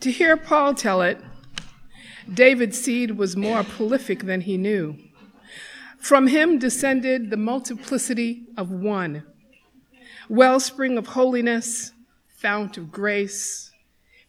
To 0.00 0.12
hear 0.12 0.36
Paul 0.36 0.74
tell 0.74 1.02
it, 1.02 1.18
David's 2.32 2.80
seed 2.80 3.12
was 3.12 3.36
more 3.36 3.64
prolific 3.64 4.20
than 4.24 4.42
he 4.42 4.56
knew. 4.56 4.96
From 5.98 6.28
him 6.28 6.58
descended 6.58 7.30
the 7.30 7.36
multiplicity 7.36 8.44
of 8.56 8.70
one, 8.70 9.24
wellspring 10.28 10.96
of 10.98 11.08
holiness, 11.08 11.92
fount 12.28 12.78
of 12.78 12.92
grace, 12.92 13.72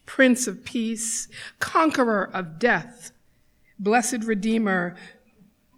prince 0.06 0.48
of 0.48 0.64
peace, 0.64 1.28
conqueror 1.60 2.28
of 2.34 2.58
death, 2.58 3.12
blessed 3.78 4.24
redeemer, 4.24 4.96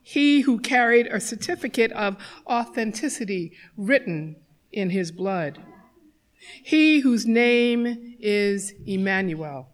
he 0.03 0.41
who 0.41 0.59
carried 0.59 1.07
a 1.09 1.21
certificate 1.21 1.93
of 1.93 2.17
authenticity 2.47 3.53
written 3.77 4.37
in 4.73 4.89
his 4.89 5.13
blood, 5.13 5.59
he 6.63 7.01
whose 7.01 7.27
name 7.27 8.17
is 8.19 8.73
Emmanuel. 8.87 9.72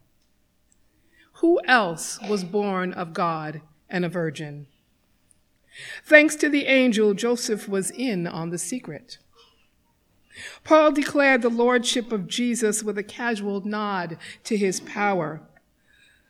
Who 1.39 1.61
else 1.67 2.19
was 2.29 2.43
born 2.43 2.93
of 2.93 3.13
God 3.13 3.61
and 3.89 4.05
a 4.05 4.09
virgin? 4.09 4.67
Thanks 6.05 6.35
to 6.37 6.49
the 6.49 6.67
angel, 6.67 7.15
Joseph 7.15 7.69
was 7.69 7.93
in 7.93 8.27
on 8.27 8.51
the 8.51 8.59
secret. 8.59 9.19
Paul 10.65 10.91
declared 10.91 11.43
the 11.43 11.49
lordship 11.49 12.11
of 12.11 12.27
Jesus 12.27 12.83
with 12.83 12.99
a 12.99 13.05
casual 13.05 13.61
nod 13.65 14.19
to 14.45 14.57
his 14.57 14.81
power. 14.81 15.41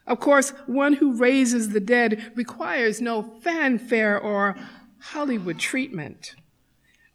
Of 0.07 0.21
course, 0.21 0.51
one 0.67 0.95
who 0.95 1.17
raises 1.17 1.71
the 1.71 1.81
dead 1.81 2.33
requires 2.35 3.01
no 3.01 3.23
fanfare 3.23 4.19
or 4.19 4.57
Hollywood 4.99 5.59
treatment, 5.59 6.35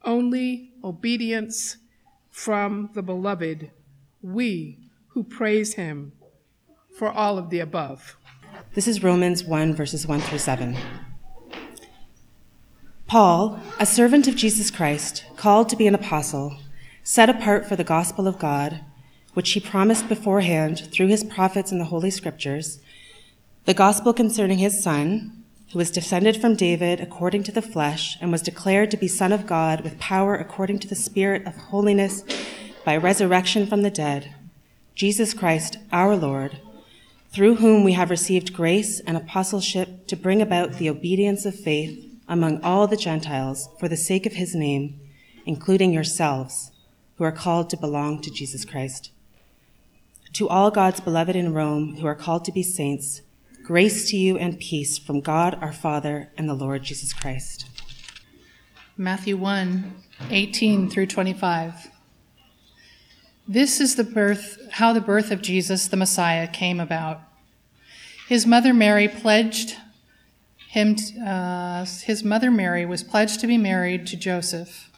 only 0.04 0.72
obedience 0.82 1.76
from 2.28 2.90
the 2.94 3.02
beloved, 3.02 3.70
we 4.20 4.78
who 5.08 5.22
praise 5.22 5.74
him 5.74 6.12
for 6.94 7.10
all 7.10 7.38
of 7.38 7.50
the 7.50 7.58
above. 7.58 8.16
This 8.74 8.86
is 8.86 9.02
Romans 9.02 9.42
1, 9.42 9.74
verses 9.74 10.06
1 10.06 10.20
through 10.20 10.38
7. 10.38 10.76
Paul, 13.08 13.58
a 13.80 13.86
servant 13.86 14.28
of 14.28 14.36
Jesus 14.36 14.70
Christ, 14.70 15.24
called 15.36 15.68
to 15.68 15.76
be 15.76 15.88
an 15.88 15.94
apostle, 15.94 16.56
set 17.02 17.28
apart 17.28 17.66
for 17.66 17.74
the 17.74 17.84
gospel 17.84 18.28
of 18.28 18.38
God, 18.38 18.80
which 19.34 19.50
he 19.50 19.60
promised 19.60 20.08
beforehand 20.08 20.88
through 20.92 21.08
his 21.08 21.24
prophets 21.24 21.72
in 21.72 21.78
the 21.78 21.86
Holy 21.86 22.10
Scriptures, 22.10 22.80
the 23.64 23.74
gospel 23.74 24.12
concerning 24.12 24.58
his 24.58 24.80
Son, 24.80 25.42
who 25.72 25.78
was 25.78 25.90
descended 25.90 26.40
from 26.40 26.54
David 26.54 27.00
according 27.00 27.42
to 27.42 27.52
the 27.52 27.62
flesh, 27.62 28.16
and 28.20 28.30
was 28.30 28.42
declared 28.42 28.92
to 28.92 28.96
be 28.96 29.08
Son 29.08 29.32
of 29.32 29.46
God 29.46 29.80
with 29.80 29.98
power 29.98 30.36
according 30.36 30.78
to 30.78 30.88
the 30.88 30.94
Spirit 30.94 31.44
of 31.44 31.56
holiness 31.56 32.22
by 32.84 32.96
resurrection 32.96 33.66
from 33.66 33.82
the 33.82 33.90
dead, 33.90 34.32
Jesus 34.94 35.34
Christ 35.34 35.78
our 35.90 36.14
Lord, 36.14 36.60
through 37.34 37.56
whom 37.56 37.82
we 37.82 37.94
have 37.94 38.10
received 38.10 38.54
grace 38.54 39.00
and 39.00 39.16
apostleship 39.16 40.06
to 40.06 40.14
bring 40.14 40.40
about 40.40 40.74
the 40.74 40.88
obedience 40.88 41.44
of 41.44 41.58
faith 41.58 42.08
among 42.28 42.62
all 42.62 42.86
the 42.86 42.96
Gentiles 42.96 43.68
for 43.80 43.88
the 43.88 43.96
sake 43.96 44.24
of 44.24 44.34
his 44.34 44.54
name, 44.54 45.00
including 45.44 45.92
yourselves, 45.92 46.70
who 47.16 47.24
are 47.24 47.32
called 47.32 47.68
to 47.70 47.76
belong 47.76 48.22
to 48.22 48.30
Jesus 48.30 48.64
Christ. 48.64 49.10
To 50.34 50.48
all 50.48 50.70
God's 50.70 51.00
beloved 51.00 51.34
in 51.34 51.52
Rome 51.52 51.96
who 51.96 52.06
are 52.06 52.14
called 52.14 52.44
to 52.44 52.52
be 52.52 52.62
saints, 52.62 53.22
grace 53.64 54.08
to 54.10 54.16
you 54.16 54.38
and 54.38 54.60
peace 54.60 54.96
from 54.96 55.20
God 55.20 55.58
our 55.60 55.72
Father 55.72 56.30
and 56.38 56.48
the 56.48 56.54
Lord 56.54 56.84
Jesus 56.84 57.12
Christ. 57.12 57.66
Matthew 58.96 59.36
1 59.36 59.92
18 60.30 60.88
through 60.88 61.06
25. 61.06 61.90
This 63.46 63.78
is 63.78 63.96
the 63.96 64.04
birth, 64.04 64.58
how 64.72 64.94
the 64.94 65.02
birth 65.02 65.30
of 65.30 65.42
Jesus 65.42 65.86
the 65.86 65.98
Messiah 65.98 66.48
came 66.48 66.80
about. 66.80 67.20
His 68.26 68.46
mother 68.46 68.72
Mary 68.72 69.06
pledged 69.06 69.76
him, 70.70 70.96
uh, 71.24 71.84
his 72.04 72.24
mother 72.24 72.50
Mary 72.50 72.86
was 72.86 73.02
pledged 73.02 73.40
to 73.40 73.46
be 73.46 73.58
married 73.58 74.06
to 74.08 74.16
Joseph, 74.16 74.90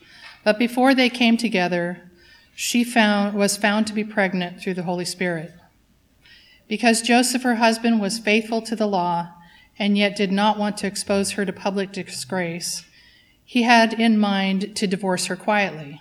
but 0.45 0.61
before 0.61 0.95
they 0.95 1.11
came 1.11 1.37
together, 1.37 2.09
she 2.55 2.85
found, 2.85 3.37
was 3.37 3.57
found 3.57 3.87
to 3.89 3.93
be 3.93 4.05
pregnant 4.05 4.61
through 4.61 4.75
the 4.75 4.85
Holy 4.85 5.05
Spirit. 5.05 5.53
Because 6.69 7.03
Joseph, 7.03 7.43
her 7.43 7.57
husband, 7.57 8.01
was 8.01 8.21
faithful 8.21 8.63
to 8.63 8.77
the 8.77 8.87
law 8.87 9.33
and 9.77 9.99
yet 9.99 10.17
did 10.17 10.31
not 10.31 10.57
want 10.57 10.77
to 10.79 10.87
expose 10.87 11.33
her 11.33 11.45
to 11.45 11.53
public 11.53 11.91
disgrace, 11.91 12.85
he 13.45 13.65
had 13.65 13.93
in 13.93 14.19
mind 14.19 14.77
to 14.77 14.87
divorce 14.87 15.27
her 15.27 15.37
quietly. 15.37 16.01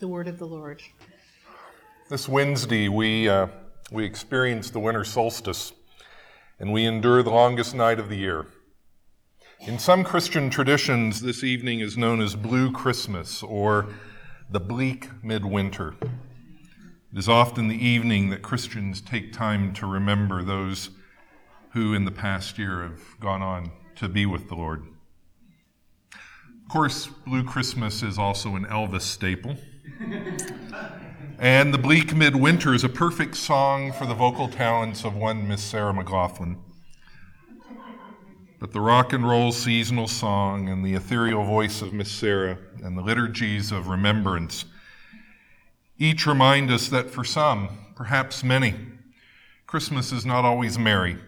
The 0.00 0.06
word 0.06 0.28
of 0.28 0.38
the 0.38 0.46
Lord. 0.46 0.80
This 2.08 2.28
Wednesday, 2.28 2.88
we, 2.88 3.28
uh, 3.28 3.48
we 3.90 4.04
experience 4.04 4.70
the 4.70 4.78
winter 4.78 5.02
solstice, 5.02 5.72
and 6.60 6.72
we 6.72 6.84
endure 6.84 7.24
the 7.24 7.30
longest 7.30 7.74
night 7.74 7.98
of 7.98 8.08
the 8.08 8.14
year. 8.14 8.46
In 9.66 9.80
some 9.80 10.04
Christian 10.04 10.50
traditions, 10.50 11.20
this 11.20 11.42
evening 11.42 11.80
is 11.80 11.98
known 11.98 12.20
as 12.20 12.36
Blue 12.36 12.70
Christmas 12.70 13.42
or 13.42 13.88
the 14.48 14.60
bleak 14.60 15.08
midwinter. 15.24 15.96
It 16.00 17.18
is 17.18 17.28
often 17.28 17.66
the 17.66 17.84
evening 17.84 18.30
that 18.30 18.40
Christians 18.40 19.00
take 19.00 19.32
time 19.32 19.72
to 19.74 19.86
remember 19.86 20.44
those 20.44 20.90
who 21.70 21.92
in 21.92 22.04
the 22.04 22.12
past 22.12 22.56
year 22.56 22.82
have 22.84 23.18
gone 23.18 23.42
on 23.42 23.72
to 23.96 24.08
be 24.08 24.26
with 24.26 24.48
the 24.48 24.54
Lord. 24.54 24.84
Of 26.12 26.68
course, 26.68 27.08
Blue 27.08 27.42
Christmas 27.42 28.04
is 28.04 28.16
also 28.16 28.54
an 28.54 28.64
Elvis 28.66 29.02
staple. 29.02 29.56
And 31.38 31.72
the 31.72 31.78
bleak 31.78 32.14
midwinter 32.16 32.74
is 32.74 32.82
a 32.82 32.88
perfect 32.88 33.36
song 33.36 33.92
for 33.92 34.06
the 34.06 34.14
vocal 34.14 34.48
talents 34.48 35.04
of 35.04 35.14
one 35.14 35.46
Miss 35.46 35.62
Sarah 35.62 35.92
McLachlan. 35.92 36.56
But 38.58 38.72
the 38.72 38.80
rock 38.80 39.12
and 39.12 39.26
roll 39.26 39.52
seasonal 39.52 40.08
song 40.08 40.68
and 40.68 40.84
the 40.84 40.94
ethereal 40.94 41.44
voice 41.44 41.80
of 41.80 41.92
Miss 41.92 42.10
Sarah 42.10 42.58
and 42.82 42.98
the 42.98 43.02
liturgies 43.02 43.70
of 43.70 43.86
remembrance 43.86 44.64
each 45.98 46.26
remind 46.26 46.70
us 46.70 46.88
that 46.88 47.10
for 47.10 47.24
some, 47.24 47.68
perhaps 47.96 48.44
many, 48.44 48.74
Christmas 49.66 50.12
is 50.12 50.24
not 50.24 50.44
always 50.44 50.78
merry 50.78 51.18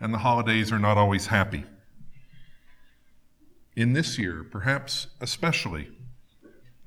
and 0.00 0.14
the 0.14 0.18
holidays 0.18 0.70
are 0.70 0.78
not 0.78 0.96
always 0.96 1.26
happy. 1.26 1.64
In 3.74 3.92
this 3.92 4.18
year, 4.18 4.44
perhaps 4.44 5.08
especially, 5.20 5.90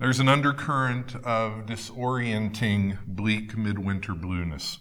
there's 0.02 0.20
an 0.20 0.28
undercurrent 0.28 1.14
of 1.18 1.68
disorienting, 1.68 2.98
bleak 3.06 3.56
midwinter 3.56 4.16
blueness. 4.16 4.80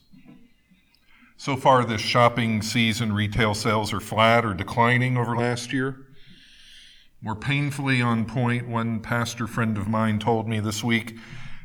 So 1.37 1.57
far 1.57 1.85
this 1.85 2.01
shopping 2.01 2.63
season, 2.63 3.13
retail 3.13 3.53
sales 3.53 3.93
are 3.93 4.01
flat 4.01 4.47
or 4.47 4.55
declining 4.55 5.19
over 5.19 5.37
last 5.37 5.75
year. 5.75 6.07
More 7.21 7.37
painfully 7.37 8.01
on 8.01 8.25
point, 8.25 8.67
one 8.67 9.01
pastor 9.01 9.47
friend 9.47 9.77
of 9.77 9.87
mine 9.87 10.21
told 10.21 10.49
me 10.49 10.59
this 10.59 10.83
week 10.83 11.19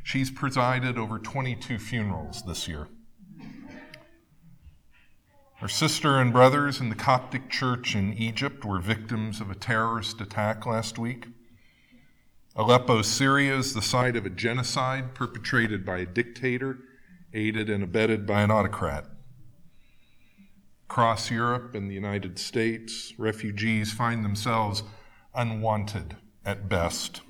she's 0.04 0.30
presided 0.30 0.98
over 0.98 1.18
22 1.18 1.80
funerals 1.80 2.44
this 2.44 2.68
year. 2.68 2.90
Her 5.60 5.70
sister 5.70 6.20
and 6.20 6.34
brothers 6.34 6.82
in 6.82 6.90
the 6.90 6.96
Coptic 6.96 7.50
church 7.50 7.96
in 7.96 8.12
Egypt 8.16 8.66
were 8.66 8.80
victims 8.80 9.40
of 9.40 9.50
a 9.50 9.56
terrorist 9.56 10.20
attack 10.20 10.66
last 10.66 11.00
week. 11.00 11.28
Aleppo, 12.58 13.02
Syria 13.02 13.58
is 13.58 13.74
the 13.74 13.82
site 13.82 14.16
of 14.16 14.26
a 14.26 14.30
genocide 14.30 15.14
perpetrated 15.14 15.86
by 15.86 15.98
a 15.98 16.06
dictator, 16.06 16.78
aided 17.34 17.70
and 17.70 17.84
abetted 17.84 18.26
by 18.26 18.44
an 18.44 18.52
autocrat. 18.52 19.06
Across 20.90 21.32
Europe 21.32 21.76
and 21.76 21.90
the 21.90 21.96
United 21.96 22.40
States, 22.40 23.14
refugees 23.18 23.92
find 23.92 24.24
themselves 24.24 24.84
unwanted 25.34 26.16
at 26.46 26.70
best. 26.70 27.22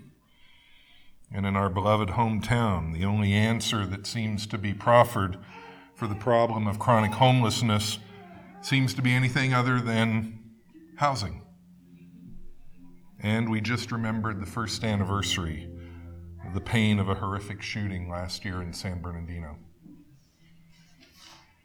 And 1.34 1.48
in 1.48 1.56
our 1.56 1.72
beloved 1.72 2.10
hometown, 2.10 2.94
the 2.94 3.06
only 3.06 3.34
answer 3.34 3.88
that 3.88 4.06
seems 4.06 4.46
to 4.46 4.60
be 4.60 4.76
proffered 4.76 5.40
for 5.96 6.06
the 6.06 6.14
problem 6.14 6.68
of 6.68 6.78
chronic 6.78 7.14
homelessness 7.14 7.98
seems 8.62 8.94
to 8.94 9.02
be 9.02 9.14
anything 9.14 9.56
other 9.56 9.82
than 9.82 10.40
housing. 10.98 11.42
And 13.26 13.50
we 13.50 13.60
just 13.60 13.92
remembered 13.92 14.40
the 14.40 14.46
first 14.46 14.84
anniversary 14.84 15.68
of 16.46 16.54
the 16.54 16.62
pain 16.62 17.00
of 17.00 17.10
a 17.10 17.16
horrific 17.16 17.60
shooting 17.60 18.08
last 18.08 18.46
year 18.46 18.62
in 18.62 18.72
San 18.72 19.02
Bernardino. 19.02 19.58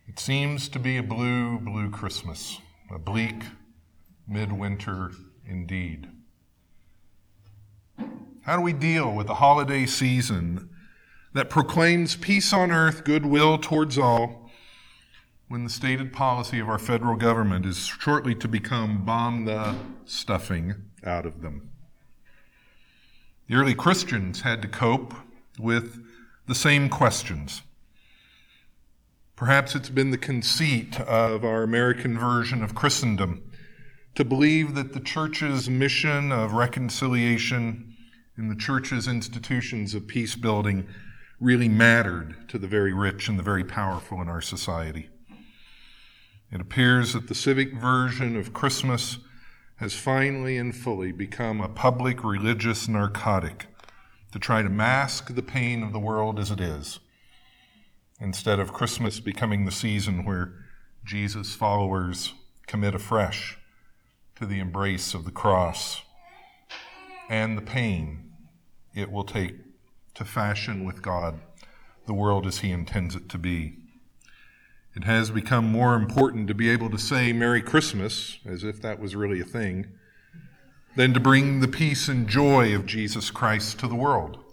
It 0.08 0.18
seems 0.18 0.70
to 0.70 0.78
be 0.78 0.96
a 0.96 1.02
blue, 1.02 1.58
blue 1.58 1.90
Christmas, 1.90 2.58
a 2.90 2.98
bleak 2.98 3.42
midwinter 4.26 5.10
indeed. 5.46 6.08
How 8.44 8.56
do 8.56 8.62
we 8.62 8.72
deal 8.72 9.14
with 9.14 9.26
the 9.26 9.34
holiday 9.34 9.84
season 9.84 10.70
that 11.34 11.50
proclaims 11.50 12.16
peace 12.16 12.54
on 12.54 12.72
earth, 12.72 13.04
goodwill 13.04 13.58
towards 13.58 13.98
all, 13.98 14.39
when 15.50 15.64
the 15.64 15.68
stated 15.68 16.12
policy 16.12 16.60
of 16.60 16.68
our 16.68 16.78
federal 16.78 17.16
government 17.16 17.66
is 17.66 17.84
shortly 17.84 18.36
to 18.36 18.46
become 18.46 19.04
bomb 19.04 19.46
the 19.46 19.74
stuffing 20.04 20.72
out 21.02 21.26
of 21.26 21.42
them? 21.42 21.68
The 23.48 23.56
early 23.56 23.74
Christians 23.74 24.42
had 24.42 24.62
to 24.62 24.68
cope 24.68 25.12
with 25.58 26.06
the 26.46 26.54
same 26.54 26.88
questions. 26.88 27.62
Perhaps 29.34 29.74
it's 29.74 29.88
been 29.88 30.12
the 30.12 30.18
conceit 30.18 31.00
of 31.00 31.44
our 31.44 31.64
American 31.64 32.16
version 32.16 32.62
of 32.62 32.76
Christendom 32.76 33.42
to 34.14 34.24
believe 34.24 34.76
that 34.76 34.92
the 34.92 35.00
church's 35.00 35.68
mission 35.68 36.30
of 36.30 36.52
reconciliation 36.52 37.96
and 38.36 38.52
the 38.52 38.56
church's 38.56 39.08
institutions 39.08 39.96
of 39.96 40.06
peace 40.06 40.36
building 40.36 40.86
really 41.40 41.68
mattered 41.68 42.36
to 42.50 42.56
the 42.56 42.68
very 42.68 42.92
rich 42.92 43.28
and 43.28 43.36
the 43.36 43.42
very 43.42 43.64
powerful 43.64 44.22
in 44.22 44.28
our 44.28 44.40
society. 44.40 45.10
It 46.52 46.60
appears 46.60 47.12
that 47.12 47.28
the 47.28 47.34
civic 47.34 47.74
version 47.74 48.36
of 48.36 48.52
Christmas 48.52 49.18
has 49.76 49.94
finally 49.94 50.56
and 50.56 50.74
fully 50.74 51.12
become 51.12 51.60
a 51.60 51.68
public 51.68 52.24
religious 52.24 52.88
narcotic 52.88 53.66
to 54.32 54.38
try 54.38 54.62
to 54.62 54.68
mask 54.68 55.34
the 55.34 55.42
pain 55.42 55.82
of 55.82 55.92
the 55.92 55.98
world 55.98 56.38
as 56.38 56.50
it 56.50 56.60
is, 56.60 56.98
instead 58.20 58.58
of 58.58 58.72
Christmas 58.72 59.20
becoming 59.20 59.64
the 59.64 59.72
season 59.72 60.24
where 60.24 60.54
Jesus' 61.04 61.54
followers 61.54 62.34
commit 62.66 62.94
afresh 62.94 63.56
to 64.36 64.44
the 64.44 64.58
embrace 64.58 65.14
of 65.14 65.24
the 65.24 65.30
cross 65.30 66.02
and 67.28 67.56
the 67.56 67.62
pain 67.62 68.32
it 68.94 69.10
will 69.10 69.24
take 69.24 69.56
to 70.14 70.24
fashion 70.24 70.84
with 70.84 71.00
God 71.00 71.40
the 72.06 72.12
world 72.12 72.46
as 72.46 72.58
He 72.58 72.72
intends 72.72 73.14
it 73.14 73.28
to 73.28 73.38
be. 73.38 73.76
It 75.00 75.04
has 75.04 75.30
become 75.30 75.64
more 75.64 75.94
important 75.94 76.46
to 76.48 76.54
be 76.54 76.68
able 76.68 76.90
to 76.90 76.98
say 76.98 77.32
Merry 77.32 77.62
Christmas, 77.62 78.36
as 78.44 78.62
if 78.62 78.82
that 78.82 79.00
was 79.00 79.16
really 79.16 79.40
a 79.40 79.46
thing, 79.46 79.86
than 80.94 81.14
to 81.14 81.20
bring 81.20 81.60
the 81.60 81.68
peace 81.68 82.06
and 82.06 82.28
joy 82.28 82.74
of 82.74 82.84
Jesus 82.84 83.30
Christ 83.30 83.78
to 83.78 83.88
the 83.88 83.94
world. 83.94 84.44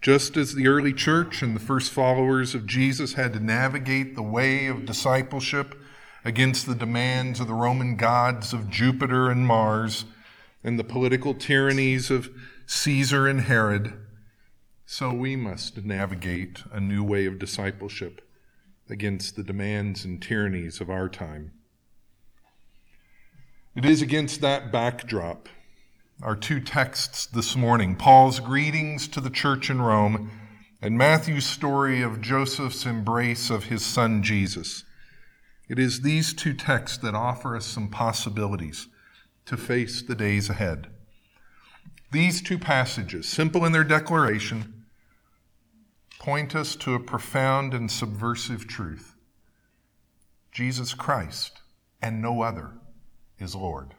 Just 0.00 0.38
as 0.38 0.54
the 0.54 0.68
early 0.68 0.94
church 0.94 1.42
and 1.42 1.54
the 1.54 1.60
first 1.60 1.92
followers 1.92 2.54
of 2.54 2.66
Jesus 2.66 3.12
had 3.12 3.34
to 3.34 3.40
navigate 3.40 4.14
the 4.14 4.22
way 4.22 4.68
of 4.68 4.86
discipleship 4.86 5.78
against 6.24 6.66
the 6.66 6.74
demands 6.74 7.40
of 7.40 7.48
the 7.48 7.52
Roman 7.52 7.96
gods 7.96 8.54
of 8.54 8.70
Jupiter 8.70 9.30
and 9.30 9.46
Mars 9.46 10.06
and 10.64 10.78
the 10.78 10.84
political 10.84 11.34
tyrannies 11.34 12.10
of 12.10 12.30
Caesar 12.64 13.28
and 13.28 13.42
Herod, 13.42 13.92
so 14.86 15.12
we 15.12 15.36
must 15.36 15.84
navigate 15.84 16.62
a 16.72 16.80
new 16.80 17.04
way 17.04 17.26
of 17.26 17.38
discipleship 17.38 18.22
against 18.92 19.34
the 19.34 19.42
demands 19.42 20.04
and 20.04 20.22
tyrannies 20.22 20.80
of 20.80 20.90
our 20.90 21.08
time. 21.08 21.50
It 23.74 23.86
is 23.86 24.02
against 24.02 24.42
that 24.42 24.70
backdrop, 24.70 25.48
our 26.22 26.36
two 26.36 26.60
texts 26.60 27.26
this 27.26 27.56
morning 27.56 27.96
Paul's 27.96 28.38
greetings 28.38 29.08
to 29.08 29.20
the 29.20 29.30
church 29.30 29.70
in 29.70 29.80
Rome 29.80 30.30
and 30.82 30.98
Matthew's 30.98 31.46
story 31.46 32.02
of 32.02 32.20
Joseph's 32.20 32.84
embrace 32.84 33.48
of 33.48 33.64
his 33.64 33.84
son 33.84 34.22
Jesus. 34.22 34.84
It 35.68 35.78
is 35.78 36.02
these 36.02 36.34
two 36.34 36.52
texts 36.52 36.98
that 36.98 37.14
offer 37.14 37.56
us 37.56 37.64
some 37.64 37.88
possibilities 37.88 38.88
to 39.46 39.56
face 39.56 40.02
the 40.02 40.14
days 40.14 40.50
ahead. 40.50 40.88
These 42.12 42.42
two 42.42 42.58
passages, 42.58 43.26
simple 43.26 43.64
in 43.64 43.72
their 43.72 43.84
declaration, 43.84 44.71
point 46.22 46.54
us 46.54 46.76
to 46.76 46.94
a 46.94 47.00
profound 47.00 47.74
and 47.74 47.90
subversive 47.90 48.68
truth 48.68 49.16
Jesus 50.52 50.94
Christ 50.94 51.60
and 52.00 52.22
no 52.22 52.42
other 52.42 52.70
is 53.40 53.56
Lord. 53.56 53.96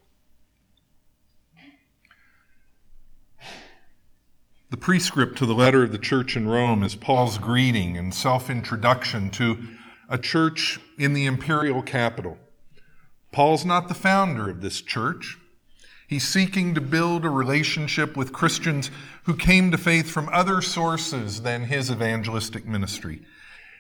The 4.70 4.78
prescript 4.78 5.38
to 5.40 5.46
the 5.46 5.54
letter 5.54 5.84
of 5.84 5.92
the 5.92 5.98
church 5.98 6.38
in 6.38 6.48
Rome 6.48 6.82
is 6.82 6.96
Paul's 6.96 7.38
greeting 7.38 7.98
and 7.98 8.14
self 8.14 8.50
introduction 8.50 9.30
to 9.32 9.58
a 10.08 10.18
church 10.18 10.80
in 10.98 11.14
the 11.14 11.26
imperial 11.26 11.82
capital. 11.82 12.38
Paul's 13.34 13.66
not 13.66 13.90
the 13.90 13.94
founder 13.94 14.50
of 14.50 14.62
this 14.62 14.82
church. 14.82 15.38
He's 16.14 16.28
seeking 16.28 16.76
to 16.76 16.80
build 16.80 17.26
a 17.26 17.30
relationship 17.32 18.16
with 18.16 18.34
Christians 18.34 18.92
who 19.24 19.36
came 19.36 19.72
to 19.72 19.80
faith 19.80 20.12
from 20.12 20.30
other 20.32 20.62
sources 20.62 21.42
than 21.42 21.64
his 21.64 21.90
evangelistic 21.90 22.68
ministry. 22.68 23.24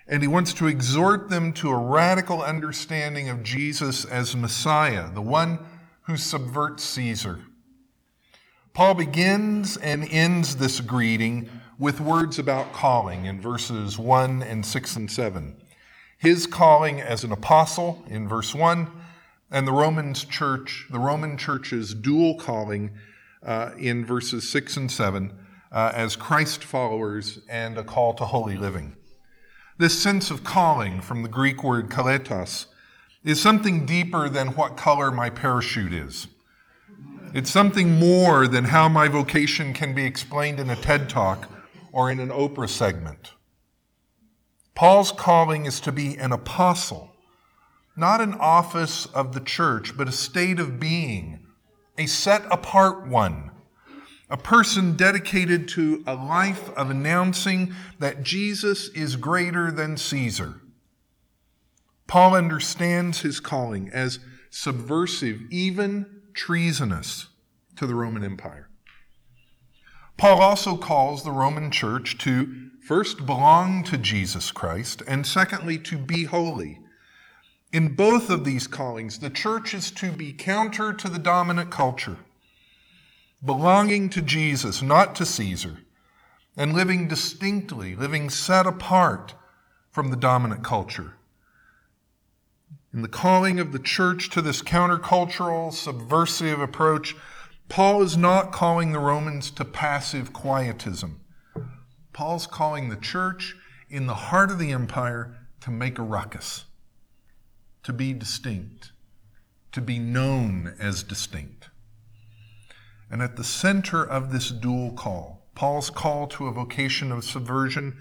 And 0.07 0.23
he 0.23 0.27
wants 0.27 0.51
to 0.55 0.65
exhort 0.65 1.29
them 1.29 1.53
to 1.53 1.69
a 1.69 1.77
radical 1.77 2.41
understanding 2.41 3.29
of 3.29 3.43
Jesus 3.43 4.03
as 4.03 4.35
Messiah, 4.35 5.11
the 5.13 5.21
one 5.21 5.59
who 6.07 6.17
subverts 6.17 6.83
Caesar. 6.83 7.41
Paul 8.73 8.95
begins 8.95 9.77
and 9.77 10.03
ends 10.09 10.55
this 10.55 10.79
greeting 10.79 11.51
with 11.77 12.01
words 12.01 12.39
about 12.39 12.73
calling 12.73 13.25
in 13.25 13.41
verses 13.41 13.99
1 13.99 14.41
and 14.41 14.65
6 14.65 14.95
and 14.95 15.11
7. 15.11 15.55
His 16.17 16.47
calling 16.47 16.99
as 16.99 17.23
an 17.23 17.31
apostle 17.31 18.03
in 18.07 18.27
verse 18.27 18.55
1 18.55 19.02
and 19.53 19.67
the 19.67 19.71
Roman 19.71 20.15
church, 20.15 20.87
the 20.89 20.99
Roman 20.99 21.37
church's 21.37 21.93
dual 21.93 22.35
calling 22.35 22.89
uh, 23.45 23.69
in 23.77 24.03
verses 24.03 24.49
6 24.49 24.77
and 24.77 24.91
7 24.91 25.31
uh, 25.71 25.91
as 25.93 26.15
Christ 26.15 26.63
followers 26.63 27.39
and 27.47 27.77
a 27.77 27.83
call 27.83 28.15
to 28.15 28.25
holy 28.25 28.57
living. 28.57 28.95
This 29.77 30.01
sense 30.01 30.31
of 30.31 30.43
calling 30.43 31.01
from 31.01 31.21
the 31.21 31.29
Greek 31.29 31.63
word 31.63 31.89
kaletos 31.89 32.65
is 33.23 33.39
something 33.39 33.85
deeper 33.85 34.27
than 34.27 34.49
what 34.49 34.75
color 34.75 35.11
my 35.11 35.29
parachute 35.29 35.93
is. 35.93 36.27
It's 37.35 37.51
something 37.51 37.99
more 37.99 38.47
than 38.47 38.65
how 38.65 38.89
my 38.89 39.07
vocation 39.07 39.73
can 39.73 39.93
be 39.93 40.05
explained 40.05 40.59
in 40.59 40.69
a 40.71 40.75
TED 40.75 41.09
talk 41.09 41.47
or 41.91 42.09
in 42.09 42.19
an 42.19 42.29
Oprah 42.29 42.69
segment. 42.69 43.33
Paul's 44.73 45.11
calling 45.11 45.67
is 45.67 45.79
to 45.81 45.91
be 45.91 46.17
an 46.17 46.31
apostle 46.31 47.12
not 47.95 48.21
an 48.21 48.33
office 48.35 49.05
of 49.07 49.33
the 49.33 49.39
church, 49.39 49.95
but 49.95 50.07
a 50.07 50.11
state 50.11 50.59
of 50.59 50.79
being, 50.79 51.39
a 51.97 52.05
set 52.05 52.43
apart 52.51 53.07
one, 53.07 53.51
a 54.29 54.37
person 54.37 54.95
dedicated 54.95 55.67
to 55.67 56.03
a 56.07 56.15
life 56.15 56.69
of 56.71 56.89
announcing 56.89 57.73
that 57.99 58.23
Jesus 58.23 58.89
is 58.89 59.15
greater 59.15 59.71
than 59.71 59.97
Caesar. 59.97 60.61
Paul 62.07 62.35
understands 62.35 63.21
his 63.21 63.39
calling 63.39 63.89
as 63.93 64.19
subversive, 64.49 65.41
even 65.51 66.21
treasonous 66.33 67.27
to 67.75 67.85
the 67.85 67.95
Roman 67.95 68.23
Empire. 68.23 68.69
Paul 70.17 70.41
also 70.41 70.77
calls 70.77 71.23
the 71.23 71.31
Roman 71.31 71.71
church 71.71 72.17
to 72.19 72.69
first 72.87 73.25
belong 73.25 73.83
to 73.85 73.97
Jesus 73.97 74.51
Christ 74.51 75.01
and 75.07 75.25
secondly 75.25 75.77
to 75.79 75.97
be 75.97 76.25
holy 76.25 76.82
in 77.73 77.95
both 77.95 78.29
of 78.29 78.45
these 78.45 78.67
callings, 78.67 79.17
the 79.17 79.31
church 79.31 79.73
is 79.73 79.89
to 79.89 80.11
be 80.11 80.31
counter 80.31 80.93
to 80.93 81.09
the 81.09 81.17
dominant 81.17 81.71
culture, 81.71 82.17
belonging 83.43 84.09
to 84.09 84.21
Jesus, 84.21 84.83
not 84.83 85.15
to 85.15 85.25
Caesar, 85.25 85.79
and 86.55 86.73
living 86.73 87.07
distinctly, 87.07 87.95
living 87.95 88.29
set 88.29 88.67
apart 88.67 89.33
from 89.89 90.11
the 90.11 90.15
dominant 90.15 90.63
culture. 90.63 91.15
In 92.93 93.01
the 93.01 93.07
calling 93.07 93.59
of 93.59 93.71
the 93.71 93.79
church 93.79 94.29
to 94.29 94.41
this 94.43 94.61
countercultural, 94.61 95.73
subversive 95.73 96.59
approach, 96.59 97.15
Paul 97.69 98.03
is 98.03 98.15
not 98.15 98.51
calling 98.51 98.91
the 98.91 98.99
Romans 98.99 99.49
to 99.49 99.65
passive 99.65 100.31
quietism. 100.31 101.21
Paul's 102.13 102.45
calling 102.45 102.89
the 102.89 102.97
church 102.97 103.55
in 103.89 104.05
the 104.05 104.13
heart 104.13 104.51
of 104.51 104.59
the 104.59 104.71
empire 104.71 105.35
to 105.61 105.71
make 105.71 105.97
a 105.97 106.03
ruckus 106.03 106.65
to 107.83 107.93
be 107.93 108.13
distinct, 108.13 108.91
to 109.71 109.81
be 109.81 109.99
known 109.99 110.73
as 110.79 111.03
distinct. 111.03 111.69
And 113.11 113.21
at 113.21 113.35
the 113.35 113.43
center 113.43 114.03
of 114.03 114.31
this 114.31 114.49
dual 114.49 114.93
call, 114.93 115.47
Paul's 115.55 115.89
call 115.89 116.27
to 116.27 116.47
a 116.47 116.51
vocation 116.51 117.11
of 117.11 117.23
subversion 117.23 117.97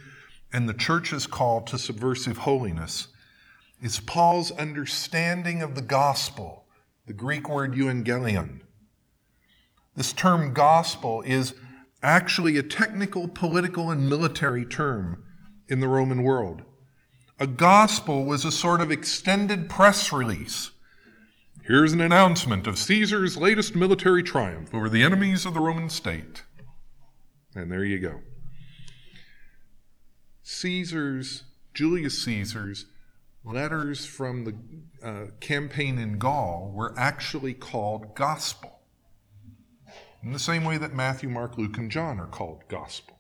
and 0.53 0.69
the 0.69 0.75
church's 0.75 1.27
call 1.27 1.63
to 1.63 1.79
subversive 1.79 2.39
holiness, 2.39 3.09
is 3.81 4.01
Paul's 4.01 4.53
understanding 4.53 5.61
of 5.63 5.75
the 5.75 5.83
gospel, 5.83 6.67
the 7.07 7.13
Greek 7.13 7.49
word 7.49 7.75
euangelion. 7.75 8.61
This 9.97 10.13
term 10.13 10.55
gospel 10.55 11.23
is 11.27 11.55
actually 12.03 12.57
a 12.57 12.63
technical, 12.63 13.29
political, 13.29 13.91
and 13.91 14.09
military 14.09 14.65
term 14.65 15.25
in 15.69 15.81
the 15.81 15.89
Roman 15.89 16.23
world. 16.23 16.63
A 17.43 17.47
gospel 17.49 18.25
was 18.25 18.45
a 18.45 18.53
sort 18.53 18.81
of 18.81 18.93
extended 18.93 19.69
press 19.69 20.13
release. 20.13 20.71
Here's 21.65 21.93
an 21.93 22.01
announcement 22.01 22.69
of 22.69 22.79
Caesar's 22.79 23.37
latest 23.37 23.75
military 23.75 24.23
triumph 24.23 24.73
over 24.73 24.89
the 24.89 25.03
enemies 25.03 25.45
of 25.45 25.53
the 25.53 25.59
Roman 25.59 25.89
state. 25.89 26.45
And 27.53 27.69
there 27.69 27.83
you 27.83 27.99
go. 27.99 28.21
Caesar's, 30.45 31.43
Julius 31.75 32.23
Caesar's 32.23 32.87
letters 33.45 34.07
from 34.07 34.45
the 34.45 34.55
uh, 35.05 35.27
campaign 35.41 35.99
in 35.99 36.19
Gaul 36.19 36.71
were 36.73 36.95
actually 36.97 37.55
called 37.55 38.15
gospel 38.15 38.79
in 40.23 40.31
the 40.31 40.39
same 40.39 40.63
way 40.63 40.79
that 40.79 40.95
Matthew, 40.95 41.29
Mark, 41.29 41.59
Luke, 41.59 41.77
and 41.77 41.91
John 41.91 42.21
are 42.21 42.29
called 42.29 42.63
gospel. 42.69 43.19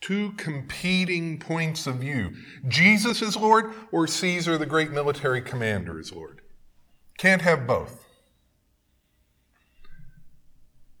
Two 0.00 0.32
competing 0.32 1.38
points 1.38 1.86
of 1.86 1.96
view 1.96 2.32
Jesus 2.66 3.20
is 3.20 3.36
Lord, 3.36 3.72
or 3.92 4.06
Caesar, 4.06 4.56
the 4.56 4.66
great 4.66 4.90
military 4.90 5.42
commander, 5.42 6.00
is 6.00 6.12
Lord. 6.12 6.40
Can't 7.18 7.42
have 7.42 7.66
both. 7.66 8.06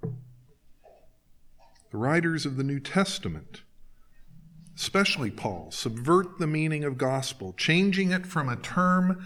The 0.02 1.96
writers 1.96 2.46
of 2.46 2.56
the 2.56 2.62
New 2.62 2.78
Testament, 2.78 3.62
especially 4.76 5.30
Paul, 5.30 5.70
subvert 5.70 6.38
the 6.38 6.46
meaning 6.46 6.84
of 6.84 6.98
gospel, 6.98 7.54
changing 7.56 8.12
it 8.12 8.26
from 8.26 8.48
a 8.48 8.56
term 8.56 9.24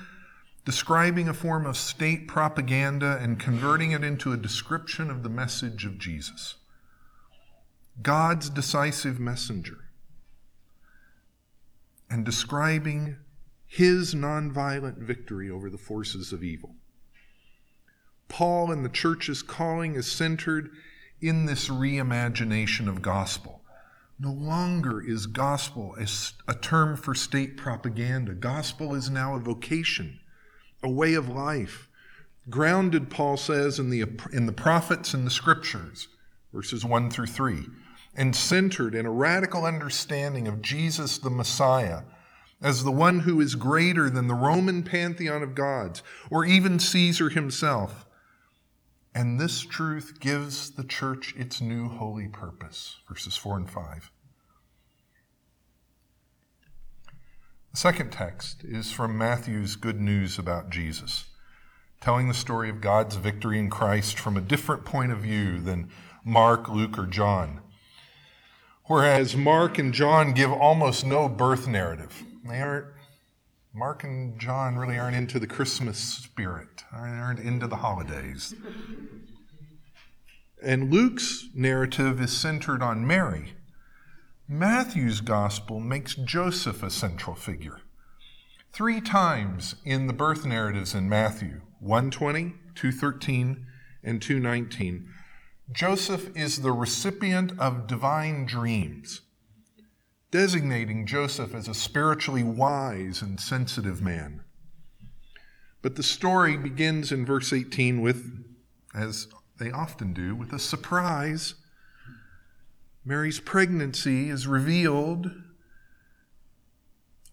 describing 0.65 1.29
a 1.29 1.35
form 1.35 1.67
of 1.67 1.77
state 1.77 2.27
propaganda 2.27 3.19
and 3.21 3.39
converting 3.39 3.93
it 3.93 4.03
into 4.03 4.33
a 4.33 4.37
description 4.37 5.11
of 5.11 5.23
the 5.23 5.29
message 5.29 5.85
of 5.85 5.99
Jesus. 5.99 6.55
God's 8.03 8.51
decisive 8.51 9.21
messenger, 9.21 9.79
and 12.11 12.25
describing 12.25 13.17
his 13.67 14.15
nonviolent 14.15 14.99
victory 14.99 15.51
over 15.51 15.71
the 15.71 15.79
forces 15.79 16.33
of 16.33 16.43
evil. 16.43 16.75
Paul 18.29 18.71
and 18.71 18.85
the 18.85 18.91
church's 18.91 19.43
calling 19.43 19.95
is 19.95 20.11
centered 20.11 20.71
in 21.21 21.47
this 21.47 21.69
reimagination 21.69 22.89
of 22.89 23.03
gospel. 23.03 23.63
No 24.19 24.33
longer 24.33 25.01
is 25.05 25.27
gospel 25.27 25.97
a, 26.47 26.55
term 26.55 26.97
for 26.97 27.15
state 27.15 27.57
propaganda. 27.57 28.35
Gospel 28.35 28.95
is 28.95 29.11
now 29.11 29.35
a 29.35 29.41
vocation 29.41 30.21
a 30.85 30.89
way 30.89 31.15
of 31.15 31.29
life, 31.29 31.89
grounded, 32.51 33.09
Paul 33.09 33.39
says, 33.39 33.79
in 33.79 33.89
the, 33.89 34.05
in 34.33 34.45
the 34.47 34.53
prophets 34.53 35.15
and 35.15 35.27
the 35.27 35.31
scriptures, 35.31 36.09
verses 36.53 36.85
1 36.85 37.11
through 37.11 37.27
3, 37.27 37.65
and 38.17 38.35
centered 38.35 38.95
in 38.95 39.07
a 39.07 39.11
radical 39.11 39.65
understanding 39.65 40.47
of 40.47 40.63
Jesus 40.63 41.19
the 41.19 41.31
Messiah 41.31 42.03
as 42.63 42.83
the 42.83 42.91
one 42.91 43.21
who 43.21 43.41
is 43.41 43.55
greater 43.55 44.09
than 44.09 44.27
the 44.27 44.35
Roman 44.35 44.83
pantheon 44.83 45.43
of 45.43 45.55
gods, 45.55 46.03
or 46.31 46.47
even 46.47 46.79
Caesar 46.79 47.29
himself. 47.29 48.07
And 49.15 49.39
this 49.39 49.61
truth 49.61 50.19
gives 50.19 50.71
the 50.71 50.83
church 50.83 51.35
its 51.37 51.61
new 51.61 51.89
holy 51.89 52.27
purpose, 52.27 52.97
verses 53.07 53.37
4 53.37 53.59
and 53.59 53.71
5. 53.71 54.11
The 57.73 57.79
second 57.79 58.13
text 58.13 58.65
is 58.65 58.93
from 58.93 59.19
Matthew's 59.19 59.77
Good 59.77 60.01
News 60.01 60.39
about 60.39 60.71
Jesus, 60.71 61.27
telling 62.01 62.29
the 62.29 62.35
story 62.35 62.71
of 62.71 62.81
God's 62.81 63.17
victory 63.17 63.59
in 63.59 63.69
Christ 63.69 64.19
from 64.19 64.37
a 64.37 64.41
different 64.41 64.85
point 64.85 65.13
of 65.13 65.19
view 65.19 65.61
than 65.61 65.91
Mark, 66.25 66.69
Luke, 66.69 66.99
or 66.99 67.07
John. 67.07 67.61
Whereas 68.87 69.35
Mark 69.35 69.79
and 69.79 69.95
John 69.95 70.33
give 70.33 70.53
almost 70.53 71.07
no 71.07 71.29
birth 71.29 71.67
narrative. 71.67 72.23
They 72.49 72.61
aren't, 72.61 72.87
Mark 73.73 74.05
and 74.05 74.39
John 74.39 74.77
really 74.77 74.99
aren't 74.99 75.17
into 75.17 75.39
the 75.39 75.47
Christmas 75.47 75.99
spirit, 75.99 76.85
aren't 76.93 77.41
into 77.41 77.67
the 77.67 77.77
holidays. 77.77 78.55
And 80.63 80.93
Luke's 80.93 81.49
narrative 81.55 82.21
is 82.21 82.33
centered 82.37 82.83
on 82.83 83.07
Mary 83.07 83.55
Matthew's 84.47 85.23
gospel 85.23 85.81
makes 85.81 86.15
Joseph 86.15 86.83
a 86.83 86.91
central 86.91 87.35
figure. 87.35 87.81
Three 88.75 89.01
times 89.01 89.77
in 89.87 90.07
the 90.07 90.13
birth 90.13 90.45
narratives 90.45 90.95
in 90.95 91.09
Matthew 91.09 91.63
120, 91.81 92.53
213, 92.75 93.67
and 94.03 94.21
219, 94.21 95.09
Joseph 95.73 96.37
is 96.37 96.61
the 96.61 96.73
recipient 96.73 97.59
of 97.59 97.87
divine 97.87 98.45
dreams, 98.45 99.23
designating 100.31 101.07
Joseph 101.07 101.55
as 101.55 101.69
a 101.69 101.75
spiritually 101.75 102.43
wise 102.43 103.23
and 103.23 103.41
sensitive 103.41 104.03
man. 104.03 104.43
But 105.81 105.97
the 105.97 106.03
story 106.03 106.57
begins 106.57 107.13
in 107.13 107.27
verse 107.27 107.53
18 107.53 108.01
with, 108.01 108.45
as 108.95 109.29
they 109.59 109.71
often 109.71 110.13
do, 110.13 110.35
with 110.35 110.53
a 110.53 110.59
surprise 110.59 111.55
Mary's 113.05 113.39
pregnancy 113.39 114.31
is 114.31 114.47
revealed 114.47 115.31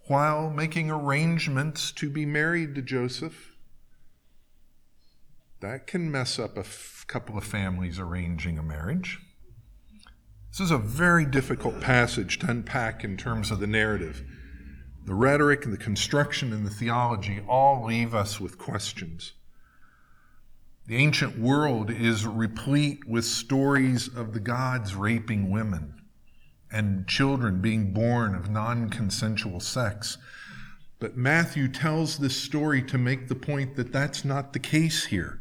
while 0.08 0.50
making 0.50 0.92
arrangements 0.92 1.94
to 1.94 2.10
be 2.10 2.26
married 2.26 2.76
to 2.76 2.82
Joseph. 2.82 3.51
That 5.62 5.86
can 5.86 6.10
mess 6.10 6.40
up 6.40 6.58
a 6.58 6.62
f- 6.62 7.06
couple 7.08 7.38
of 7.38 7.44
families 7.44 8.00
arranging 8.00 8.58
a 8.58 8.64
marriage. 8.64 9.20
This 10.50 10.60
is 10.60 10.72
a 10.72 10.80
very 10.80 11.24
difficult 11.24 11.80
passage 11.80 12.40
to 12.40 12.50
unpack 12.50 13.04
in 13.04 13.16
terms 13.16 13.52
of 13.52 13.60
the 13.60 13.68
narrative. 13.68 14.24
The 15.06 15.14
rhetoric, 15.14 15.64
and 15.64 15.72
the 15.72 15.78
construction, 15.78 16.52
and 16.52 16.66
the 16.66 16.72
theology 16.72 17.42
all 17.48 17.86
leave 17.86 18.16
us 18.16 18.40
with 18.40 18.58
questions. 18.58 19.34
The 20.88 20.96
ancient 20.96 21.38
world 21.38 21.92
is 21.92 22.26
replete 22.26 23.08
with 23.08 23.24
stories 23.24 24.08
of 24.08 24.34
the 24.34 24.40
gods 24.40 24.96
raping 24.96 25.52
women 25.52 25.94
and 26.72 27.08
children 27.08 27.62
being 27.62 27.94
born 27.94 28.34
of 28.34 28.50
non 28.50 28.90
consensual 28.90 29.60
sex. 29.60 30.18
But 30.98 31.18
Matthew 31.18 31.68
tells 31.68 32.18
this 32.18 32.36
story 32.36 32.82
to 32.84 32.98
make 32.98 33.28
the 33.28 33.36
point 33.36 33.76
that 33.76 33.94
that's 33.94 34.26
not 34.26 34.54
the 34.54 34.60
case 34.60 35.06
here. 35.06 35.38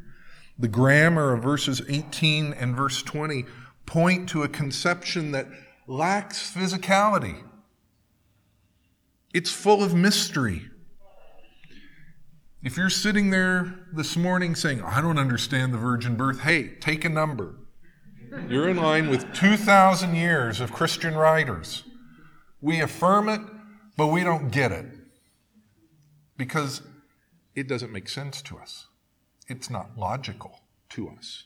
The 0.60 0.68
grammar 0.68 1.32
of 1.32 1.42
verses 1.42 1.80
18 1.88 2.52
and 2.52 2.76
verse 2.76 3.02
20 3.02 3.46
point 3.86 4.28
to 4.28 4.42
a 4.42 4.48
conception 4.48 5.32
that 5.32 5.46
lacks 5.86 6.52
physicality. 6.52 7.42
It's 9.32 9.50
full 9.50 9.82
of 9.82 9.94
mystery. 9.94 10.68
If 12.62 12.76
you're 12.76 12.90
sitting 12.90 13.30
there 13.30 13.86
this 13.90 14.18
morning 14.18 14.54
saying, 14.54 14.82
I 14.82 15.00
don't 15.00 15.18
understand 15.18 15.72
the 15.72 15.78
virgin 15.78 16.14
birth, 16.14 16.40
hey, 16.40 16.74
take 16.78 17.06
a 17.06 17.08
number. 17.08 17.54
You're 18.46 18.68
in 18.68 18.76
line 18.76 19.08
with 19.08 19.32
2,000 19.32 20.14
years 20.14 20.60
of 20.60 20.74
Christian 20.74 21.14
writers. 21.14 21.84
We 22.60 22.82
affirm 22.82 23.30
it, 23.30 23.40
but 23.96 24.08
we 24.08 24.24
don't 24.24 24.50
get 24.50 24.72
it 24.72 24.84
because 26.36 26.82
it 27.54 27.66
doesn't 27.66 27.92
make 27.92 28.10
sense 28.10 28.42
to 28.42 28.58
us. 28.58 28.88
It's 29.50 29.68
not 29.68 29.98
logical 29.98 30.60
to 30.90 31.08
us. 31.10 31.44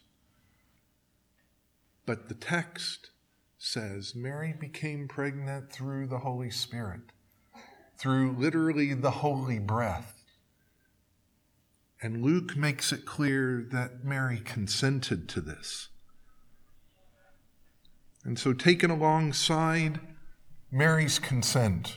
But 2.04 2.28
the 2.28 2.34
text 2.34 3.10
says 3.56 4.14
Mary 4.14 4.52
became 4.52 5.08
pregnant 5.08 5.72
through 5.72 6.08
the 6.08 6.18
Holy 6.18 6.50
Spirit, 6.50 7.00
through 7.96 8.36
literally 8.38 8.92
the 8.92 9.10
holy 9.10 9.58
breath. 9.58 10.22
And 12.02 12.22
Luke 12.22 12.58
makes 12.58 12.92
it 12.92 13.06
clear 13.06 13.66
that 13.72 14.04
Mary 14.04 14.42
consented 14.44 15.26
to 15.30 15.40
this. 15.40 15.88
And 18.22 18.38
so, 18.38 18.52
taken 18.52 18.90
alongside 18.90 19.98
Mary's 20.70 21.18
consent 21.18 21.96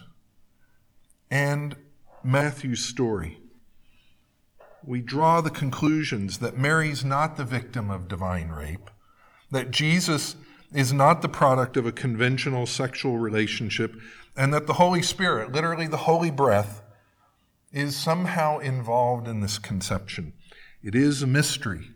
and 1.30 1.76
Matthew's 2.24 2.86
story, 2.86 3.40
we 4.84 5.02
draw 5.02 5.42
the 5.42 5.50
conclusions 5.50 6.38
that 6.40 6.58
Mary's 6.58 7.04
not 7.04 7.38
the 7.38 7.44
victim 7.44 7.90
of 7.90 8.08
divine 8.08 8.50
rape, 8.50 8.90
that 9.52 9.72
Jesus 9.72 10.36
is 10.74 10.92
not 10.94 11.22
the 11.22 11.30
product 11.30 11.78
of 11.78 11.86
a 11.86 11.92
conventional 11.92 12.66
sexual 12.66 13.18
relationship, 13.18 13.96
and 14.36 14.54
that 14.54 14.68
the 14.68 14.74
Holy 14.74 15.02
Spirit, 15.02 15.52
literally 15.52 15.88
the 15.88 15.98
holy 15.98 16.32
breath, 16.32 16.82
is 17.72 17.96
somehow 17.96 18.60
involved 18.60 19.28
in 19.28 19.42
this 19.42 19.60
conception. 19.60 20.34
It 20.84 20.96
is 20.96 21.22
a 21.22 21.28
mystery, 21.28 21.90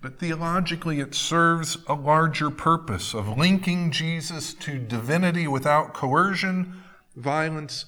but 0.00 0.18
theologically 0.18 0.98
it 0.98 1.14
serves 1.14 1.78
a 1.86 1.94
larger 1.94 2.50
purpose 2.50 3.14
of 3.14 3.38
linking 3.38 3.90
Jesus 3.90 4.54
to 4.54 4.78
divinity 4.78 5.46
without 5.46 5.94
coercion, 5.94 6.82
violence, 7.14 7.86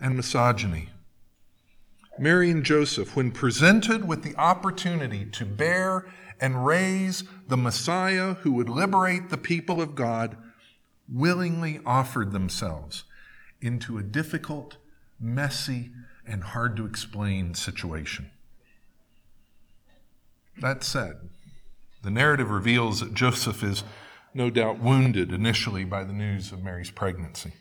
and 0.00 0.16
misogyny. 0.16 0.88
Mary 2.18 2.50
and 2.50 2.64
Joseph, 2.64 3.14
when 3.14 3.30
presented 3.30 4.06
with 4.06 4.22
the 4.22 4.36
opportunity 4.36 5.24
to 5.26 5.44
bear 5.44 6.06
and 6.40 6.66
raise 6.66 7.24
the 7.48 7.56
Messiah 7.56 8.34
who 8.34 8.52
would 8.52 8.68
liberate 8.68 9.30
the 9.30 9.36
people 9.36 9.80
of 9.80 9.94
God, 9.94 10.36
willingly 11.12 11.80
offered 11.84 12.32
themselves 12.32 13.04
into 13.60 13.98
a 13.98 14.02
difficult, 14.02 14.76
messy, 15.20 15.90
and 16.26 16.42
hard 16.42 16.76
to 16.76 16.86
explain 16.86 17.54
situation. 17.54 18.30
That 20.58 20.82
said, 20.82 21.28
the 22.02 22.10
narrative 22.10 22.50
reveals 22.50 23.00
that 23.00 23.14
Joseph 23.14 23.62
is 23.62 23.84
no 24.34 24.50
doubt 24.50 24.78
wounded 24.78 25.32
initially 25.32 25.84
by 25.84 26.04
the 26.04 26.12
news 26.12 26.52
of 26.52 26.62
Mary's 26.62 26.90
pregnancy. 26.90 27.52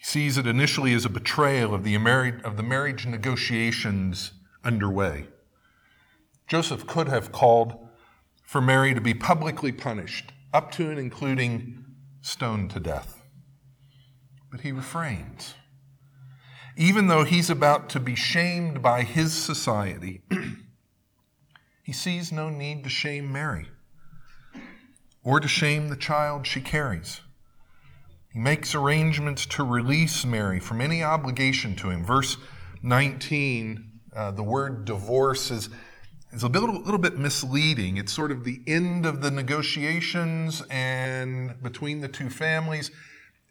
He 0.00 0.06
sees 0.06 0.38
it 0.38 0.46
initially 0.46 0.94
as 0.94 1.04
a 1.04 1.10
betrayal 1.10 1.74
of 1.74 1.84
the, 1.84 1.94
of 2.42 2.56
the 2.56 2.62
marriage 2.62 3.04
negotiations 3.04 4.32
underway. 4.64 5.26
Joseph 6.48 6.86
could 6.86 7.08
have 7.08 7.32
called 7.32 7.86
for 8.42 8.62
Mary 8.62 8.94
to 8.94 9.00
be 9.02 9.12
publicly 9.12 9.72
punished, 9.72 10.32
up 10.54 10.70
to 10.72 10.88
and 10.88 10.98
including 10.98 11.84
stoned 12.22 12.70
to 12.70 12.80
death. 12.80 13.22
But 14.50 14.62
he 14.62 14.72
refrains. 14.72 15.52
Even 16.78 17.08
though 17.08 17.24
he's 17.24 17.50
about 17.50 17.90
to 17.90 18.00
be 18.00 18.14
shamed 18.14 18.80
by 18.80 19.02
his 19.02 19.34
society, 19.34 20.22
he 21.82 21.92
sees 21.92 22.32
no 22.32 22.48
need 22.48 22.84
to 22.84 22.90
shame 22.90 23.30
Mary 23.30 23.68
or 25.22 25.40
to 25.40 25.46
shame 25.46 25.90
the 25.90 25.96
child 25.96 26.46
she 26.46 26.62
carries. 26.62 27.20
He 28.32 28.38
makes 28.38 28.74
arrangements 28.74 29.44
to 29.46 29.64
release 29.64 30.24
Mary 30.24 30.60
from 30.60 30.80
any 30.80 31.02
obligation 31.02 31.74
to 31.76 31.90
him. 31.90 32.04
Verse 32.04 32.36
19, 32.82 34.00
uh, 34.14 34.30
the 34.30 34.42
word 34.42 34.84
divorce 34.84 35.50
is, 35.50 35.68
is 36.32 36.44
a 36.44 36.48
little, 36.48 36.80
little 36.80 36.98
bit 36.98 37.18
misleading. 37.18 37.96
It's 37.96 38.12
sort 38.12 38.30
of 38.30 38.44
the 38.44 38.60
end 38.68 39.04
of 39.04 39.20
the 39.20 39.32
negotiations 39.32 40.62
and 40.70 41.60
between 41.60 42.00
the 42.00 42.08
two 42.08 42.30
families, 42.30 42.92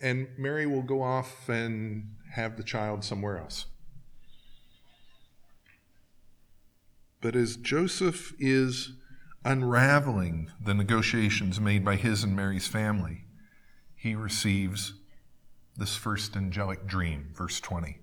and 0.01 0.27
Mary 0.38 0.65
will 0.65 0.81
go 0.81 1.01
off 1.01 1.50
and 1.50 2.15
have 2.33 2.55
the 2.55 2.63
child 2.63 3.03
somewhere 3.03 3.38
else. 3.38 3.65
But 7.21 7.36
as 7.36 7.57
Joseph 7.57 8.33
is 8.39 8.93
unraveling 9.43 10.51
the 10.63 10.74
negotiations 10.74 11.59
made 11.59 11.83
by 11.83 11.98
his 11.98 12.24
and 12.24 12.33
Mary's 12.33 12.67
family, 12.67 13.25
he 14.00 14.15
receives 14.15 14.94
this 15.75 15.96
first 15.96 16.38
angelic 16.38 16.88
dream, 16.88 17.32
verse 17.34 17.60
20. 17.60 18.00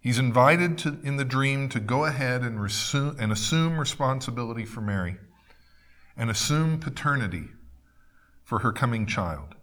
He's 0.00 0.18
invited 0.18 0.78
to, 0.78 1.00
in 1.02 1.16
the 1.16 1.24
dream 1.24 1.68
to 1.70 1.80
go 1.80 2.04
ahead 2.04 2.42
and, 2.42 2.56
and 2.94 3.32
assume 3.32 3.78
responsibility 3.80 4.64
for 4.64 4.80
Mary 4.80 5.16
and 6.16 6.30
assume 6.30 6.78
paternity 6.78 7.48
for 8.44 8.60
her 8.60 8.72
coming 8.72 9.06
child 9.06 9.56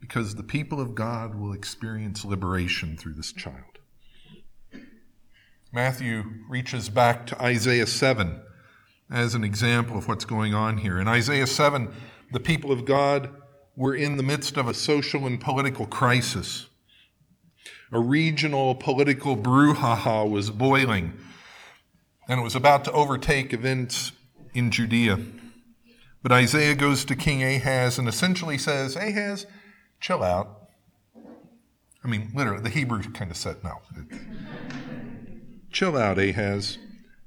because 0.00 0.34
the 0.34 0.42
people 0.42 0.80
of 0.80 0.94
God 0.94 1.34
will 1.34 1.52
experience 1.52 2.24
liberation 2.24 2.96
through 2.96 3.14
this 3.14 3.32
child. 3.32 3.80
Matthew 5.72 6.24
reaches 6.48 6.88
back 6.88 7.26
to 7.26 7.42
Isaiah 7.42 7.86
7 7.86 8.40
as 9.10 9.34
an 9.34 9.44
example 9.44 9.98
of 9.98 10.08
what's 10.08 10.24
going 10.24 10.54
on 10.54 10.78
here. 10.78 10.98
In 10.98 11.06
Isaiah 11.06 11.46
7, 11.46 11.92
the 12.32 12.40
people 12.40 12.72
of 12.72 12.86
God 12.86 13.42
were 13.76 13.94
in 13.94 14.16
the 14.16 14.22
midst 14.22 14.56
of 14.56 14.66
a 14.66 14.74
social 14.74 15.26
and 15.26 15.40
political 15.40 15.86
crisis. 15.86 16.66
A 17.92 18.00
regional 18.00 18.74
political 18.74 19.36
brouhaha 19.36 20.28
was 20.28 20.50
boiling, 20.50 21.12
and 22.28 22.40
it 22.40 22.42
was 22.42 22.56
about 22.56 22.84
to 22.84 22.92
overtake 22.92 23.52
events 23.52 24.12
in 24.54 24.70
Judea. 24.70 25.20
But 26.22 26.32
Isaiah 26.32 26.74
goes 26.74 27.04
to 27.04 27.14
King 27.14 27.44
Ahaz 27.44 27.98
and 27.98 28.08
essentially 28.08 28.58
says, 28.58 28.96
Ahaz, 28.96 29.46
chill 30.00 30.22
out. 30.22 30.68
I 32.02 32.08
mean, 32.08 32.30
literally, 32.34 32.62
the 32.62 32.70
Hebrew 32.70 33.02
kind 33.02 33.30
of 33.30 33.36
said, 33.36 33.56
no. 33.62 33.80
chill 35.70 35.96
out, 35.96 36.18
Ahaz. 36.18 36.78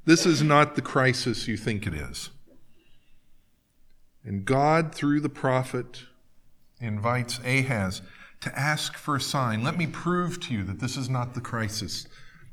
This 0.05 0.25
is 0.25 0.41
not 0.41 0.75
the 0.75 0.81
crisis 0.81 1.47
you 1.47 1.55
think 1.55 1.85
it 1.85 1.93
is. 1.93 2.31
And 4.23 4.43
God, 4.43 4.93
through 4.93 5.21
the 5.21 5.29
prophet, 5.29 6.03
invites 6.79 7.39
Ahaz 7.45 8.01
to 8.41 8.57
ask 8.57 8.95
for 8.95 9.15
a 9.15 9.21
sign. 9.21 9.63
Let 9.63 9.77
me 9.77 9.87
prove 9.87 10.39
to 10.41 10.53
you 10.53 10.63
that 10.63 10.79
this 10.79 10.95
is 10.97 11.09
not 11.09 11.33
the 11.33 11.41
crisis 11.41 12.07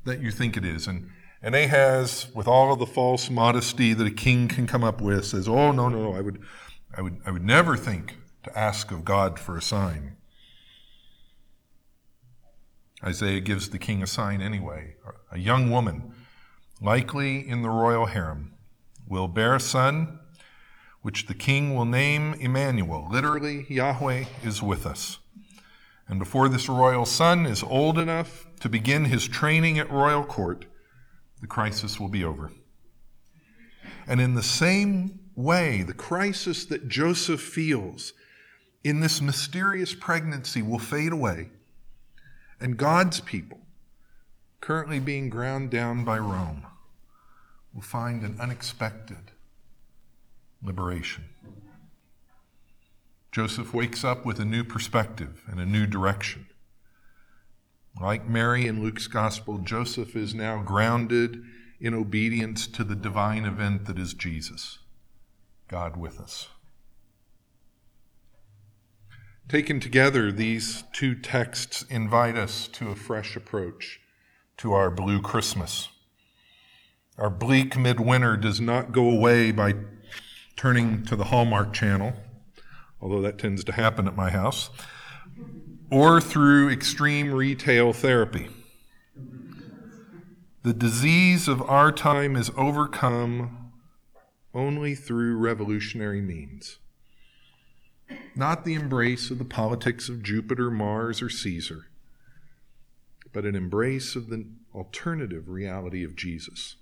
that 0.05 0.21
you 0.21 0.31
think 0.31 0.57
it 0.57 0.65
is. 0.65 0.87
And, 0.87 1.11
and 1.43 1.55
Ahaz, 1.55 2.29
with 2.35 2.49
all 2.49 2.73
of 2.73 2.79
the 2.79 2.87
false 2.87 3.31
modesty 3.31 3.93
that 3.93 4.07
a 4.07 4.11
king 4.11 4.49
can 4.49 4.67
come 4.67 4.83
up 4.83 5.01
with, 5.01 5.27
says, 5.27 5.49
Oh, 5.49 5.73
no, 5.73 5.89
no, 5.89 6.11
no, 6.11 6.15
I 6.15 6.21
would, 6.21 6.41
I 6.97 7.03
would, 7.03 7.21
I 7.27 7.31
would 7.31 7.45
never 7.45 7.77
think 7.77 8.17
to 8.43 8.59
ask 8.59 8.91
of 8.91 9.05
God 9.05 9.39
for 9.39 9.57
a 9.57 9.62
sign. 9.62 10.17
Isaiah 13.05 13.41
gives 13.41 13.71
the 13.71 13.79
king 13.79 14.03
a 14.03 14.07
sign 14.07 14.41
anyway. 14.41 14.97
A 15.31 15.39
young 15.39 15.71
woman, 15.71 16.15
likely 16.81 17.47
in 17.47 17.62
the 17.62 17.71
royal 17.71 18.07
harem, 18.07 18.55
will 19.07 19.29
bear 19.29 19.55
a 19.55 19.61
son 19.61 20.19
which 21.07 21.27
the 21.27 21.35
king 21.35 21.73
will 21.73 21.85
name 21.85 22.35
Emmanuel. 22.40 23.07
Literally, 23.09 23.64
Yahweh 23.69 24.25
is 24.42 24.61
with 24.61 24.85
us. 24.85 25.21
And 26.09 26.19
before 26.19 26.49
this 26.49 26.69
royal 26.69 27.07
son 27.07 27.47
is 27.47 27.62
old 27.62 27.97
enough 27.97 28.49
to 28.59 28.69
begin 28.69 29.05
his 29.05 29.29
training 29.29 29.79
at 29.79 29.88
royal 29.88 30.25
court, 30.25 30.64
the 31.40 31.47
crisis 31.47 32.01
will 32.01 32.09
be 32.09 32.25
over. 32.25 32.51
And 34.09 34.21
in 34.21 34.35
the 34.35 34.42
same 34.42 35.21
way, 35.37 35.85
the 35.85 35.95
crisis 35.95 36.64
that 36.64 36.88
Joseph 36.88 37.40
feels 37.40 38.12
in 38.83 38.99
this 38.99 39.21
mysterious 39.23 39.95
pregnancy 39.95 40.61
will 40.61 40.81
fade 40.81 41.12
away, 41.12 41.51
and 42.59 42.77
God's 42.77 43.21
people, 43.21 43.61
currently 44.61 44.99
being 44.99 45.31
ground 45.31 45.71
down 45.71 46.05
by 46.05 46.19
Rome, 46.19 46.66
will 47.73 47.83
find 47.83 48.25
an 48.25 48.40
unexpected 48.40 49.31
liberation. 50.62 51.25
Joseph 53.33 53.75
wakes 53.75 54.03
up 54.03 54.25
with 54.25 54.40
a 54.40 54.45
new 54.45 54.64
perspective 54.64 55.42
and 55.47 55.61
a 55.61 55.66
new 55.66 55.87
direction. 55.87 56.47
Like 58.01 58.29
Mary 58.29 58.66
in 58.66 58.83
Luke's 58.83 59.07
gospel, 59.07 59.59
Joseph 59.59 60.16
is 60.16 60.35
now 60.35 60.62
grounded 60.62 61.42
in 61.81 61.95
obedience 61.95 62.66
to 62.66 62.85
the 62.85 62.95
divine 62.95 63.45
event 63.45 63.87
that 63.87 63.99
is 63.99 64.14
Jesus, 64.14 64.79
God 65.69 65.97
with 65.97 66.19
us. 66.21 66.49
Taken 69.49 69.79
together, 69.79 70.33
these 70.33 70.85
two 70.92 71.14
texts 71.14 71.85
invite 71.88 72.37
us 72.37 72.66
to 72.69 72.88
a 72.90 72.97
fresh 72.97 73.37
approach 73.37 74.01
to 74.57 74.73
our 74.73 74.90
blue 74.90 75.21
Christmas. 75.21 75.88
Our 77.16 77.31
bleak 77.31 77.79
midwinter 77.79 78.37
does 78.37 78.61
not 78.61 78.92
go 78.92 79.09
away 79.09 79.53
by 79.53 79.75
turning 80.57 81.05
to 81.05 81.16
the 81.16 81.25
Hallmark 81.25 81.73
Channel, 81.73 82.14
although 83.01 83.21
that 83.23 83.38
tends 83.38 83.62
to 83.64 83.73
happen 83.73 84.09
at 84.09 84.16
my 84.16 84.31
house, 84.31 84.71
or 85.90 86.21
through 86.21 86.71
extreme 86.71 87.33
retail 87.33 87.92
therapy. 87.92 88.49
The 90.62 90.73
disease 90.73 91.47
of 91.47 91.62
our 91.62 91.92
time 91.92 92.35
is 92.35 92.51
overcome 92.57 93.73
only 94.53 94.95
through 94.95 95.37
revolutionary 95.37 96.23
means. 96.23 96.79
Not 98.35 98.64
the 98.64 98.75
embrace 98.75 99.31
of 99.31 99.38
the 99.38 99.45
politics 99.45 100.09
of 100.09 100.23
Jupiter, 100.23 100.71
Mars, 100.71 101.21
or 101.23 101.29
Caesar, 101.29 101.87
but 103.33 103.45
an 103.45 103.55
embrace 103.55 104.16
of 104.16 104.29
the 104.29 104.47
alternative 104.75 105.49
reality 105.49 106.03
of 106.03 106.16
Jesus 106.16 106.77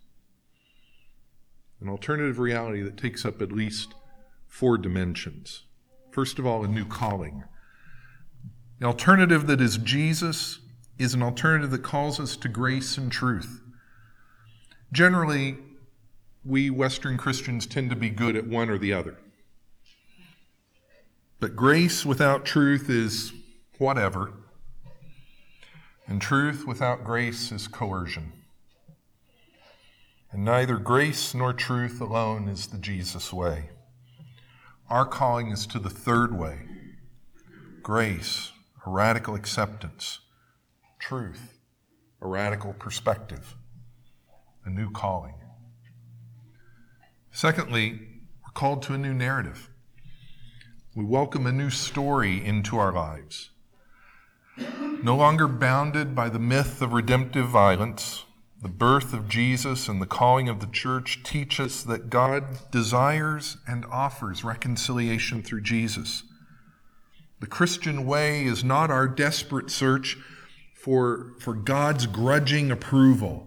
an 1.85 1.91
alternative 1.91 2.39
reality 2.39 2.81
that 2.81 2.97
takes 2.97 3.27
up 3.27 3.43
at 3.43 3.53
least 3.53 3.93
four 4.49 4.79
dimensions. 4.79 5.65
First 6.11 6.39
of 6.39 6.47
all, 6.47 6.65
a 6.65 6.69
new 6.69 6.87
calling. 6.87 7.45
The 8.81 8.87
alternative 8.87 9.47
that 9.49 9.61
is 9.61 9.77
Jesus 9.77 10.61
is 10.99 11.13
an 11.13 11.23
alternative 11.23 11.71
that 11.73 11.83
calls 11.83 12.19
us 12.19 12.37
to 12.39 12.49
grace 12.49 12.97
and 12.97 13.13
truth. 13.13 13.61
Generally, 14.93 15.59
we 16.43 16.71
Western 16.71 17.19
Christians 17.19 17.67
tend 17.67 17.91
to 17.91 17.97
be 17.97 18.09
good 18.09 18.35
at 18.35 18.47
one 18.47 18.71
or 18.71 18.79
the 18.79 18.95
other. 18.95 19.19
But 21.39 21.55
grace 21.55 22.07
without 22.07 22.47
truth 22.47 22.89
is 22.89 23.33
whatever. 23.77 24.33
And 26.07 26.23
truth 26.23 26.67
without 26.67 27.05
grace 27.05 27.53
is 27.53 27.69
coercion. 27.69 28.33
And 30.35 30.45
neither 30.45 30.79
grace 30.79 31.33
nor 31.33 31.53
truth 31.53 32.01
alone 32.01 32.49
is 32.49 32.67
the 32.67 32.79
Jesus 32.79 33.33
way. 33.33 33.71
Our 34.91 35.07
calling 35.07 35.53
is 35.53 35.65
to 35.69 35.79
the 35.79 35.89
third 35.89 36.37
way 36.37 36.59
grace, 37.85 38.51
a 38.85 38.91
radical 38.91 39.37
acceptance, 39.37 40.19
truth, 40.99 41.61
a 42.21 42.27
radical 42.27 42.73
perspective, 42.73 43.55
a 44.65 44.71
new 44.71 44.91
calling. 44.91 45.37
Secondly, 47.31 48.01
we're 48.45 48.55
called 48.55 48.83
to 48.83 48.95
a 48.95 48.99
new 48.99 49.15
narrative. 49.15 49.71
We 50.97 51.05
welcome 51.05 51.47
a 51.47 51.53
new 51.53 51.71
story 51.71 52.45
into 52.45 52.77
our 52.77 52.93
lives. 52.93 53.51
No 55.01 55.15
longer 55.15 55.47
bounded 55.47 56.17
by 56.17 56.29
the 56.29 56.41
myth 56.41 56.83
of 56.83 56.93
redemptive 56.93 57.47
violence, 57.47 58.24
the 58.65 58.71
birth 58.71 59.13
of 59.13 59.29
Jesus 59.29 59.89
and 59.89 60.01
the 60.01 60.07
calling 60.07 60.49
of 60.49 60.61
the 60.61 60.67
church 60.67 61.23
teach 61.23 61.61
us 61.61 61.83
that 61.83 62.09
God 62.09 62.71
desires 62.71 63.59
and 63.69 63.85
offers 63.93 64.43
reconciliation 64.43 65.43
through 65.43 65.61
Jesus. 65.61 66.23
The 67.41 67.47
Christian 67.47 68.07
way 68.07 68.47
is 68.47 68.65
not 68.65 68.91
our 68.91 69.07
desperate 69.07 69.71
search 69.71 70.17
for, 70.75 71.35
for 71.41 71.53
God's 71.53 72.07
grudging 72.07 72.71
approval, 72.71 73.47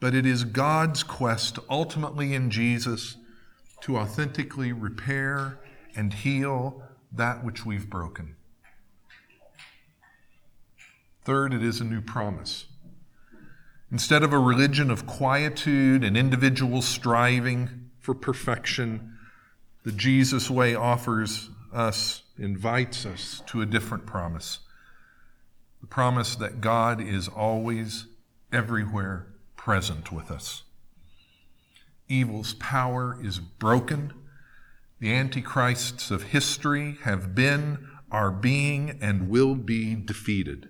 but 0.00 0.14
it 0.14 0.24
is 0.24 0.44
God's 0.44 1.02
quest 1.02 1.58
ultimately 1.68 2.32
in 2.32 2.50
Jesus 2.50 3.18
to 3.82 3.98
authentically 3.98 4.72
repair 4.72 5.58
and 5.94 6.14
heal 6.14 6.82
that 7.12 7.44
which 7.44 7.66
we've 7.66 7.90
broken. 7.90 8.34
Third, 11.26 11.52
it 11.52 11.62
is 11.62 11.82
a 11.82 11.84
new 11.84 12.00
promise. 12.00 12.64
Instead 13.90 14.22
of 14.22 14.32
a 14.32 14.38
religion 14.38 14.90
of 14.90 15.06
quietude 15.06 16.02
and 16.02 16.16
individual 16.16 16.82
striving 16.82 17.90
for 18.00 18.14
perfection, 18.14 19.16
the 19.84 19.92
Jesus 19.92 20.50
way 20.50 20.74
offers 20.74 21.50
us, 21.72 22.22
invites 22.38 23.06
us 23.06 23.42
to 23.46 23.62
a 23.62 23.66
different 23.66 24.06
promise 24.06 24.60
the 25.80 25.86
promise 25.86 26.34
that 26.34 26.60
God 26.60 27.00
is 27.00 27.28
always, 27.28 28.06
everywhere 28.50 29.28
present 29.56 30.10
with 30.10 30.32
us. 30.32 30.64
Evil's 32.08 32.54
power 32.54 33.16
is 33.22 33.38
broken. 33.38 34.12
The 34.98 35.12
antichrists 35.12 36.10
of 36.10 36.24
history 36.24 36.96
have 37.02 37.34
been, 37.36 37.86
are 38.10 38.30
being, 38.32 38.98
and 39.00 39.28
will 39.28 39.54
be 39.54 39.94
defeated. 39.94 40.68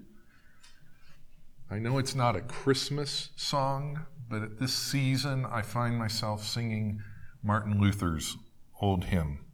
I 1.68 1.80
know 1.80 1.98
it's 1.98 2.14
not 2.14 2.36
a 2.36 2.42
Christmas 2.42 3.30
song, 3.34 4.06
but 4.30 4.42
at 4.42 4.60
this 4.60 4.72
season 4.72 5.44
I 5.44 5.62
find 5.62 5.98
myself 5.98 6.44
singing 6.44 7.02
Martin 7.42 7.80
Luther's 7.80 8.36
old 8.80 9.06
hymn. 9.06 9.44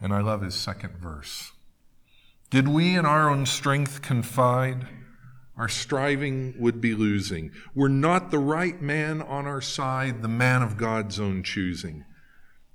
And 0.00 0.14
I 0.14 0.20
love 0.20 0.40
his 0.40 0.54
second 0.54 0.96
verse. 0.96 1.52
Did 2.48 2.68
we 2.68 2.96
in 2.96 3.04
our 3.04 3.28
own 3.28 3.44
strength 3.44 4.00
confide, 4.00 4.86
our 5.56 5.68
striving 5.68 6.54
would 6.58 6.80
be 6.80 6.94
losing. 6.94 7.50
Were 7.74 7.88
not 7.88 8.30
the 8.30 8.38
right 8.38 8.80
man 8.80 9.20
on 9.20 9.46
our 9.46 9.60
side, 9.60 10.22
the 10.22 10.28
man 10.28 10.62
of 10.62 10.76
God's 10.78 11.20
own 11.20 11.42
choosing. 11.42 12.04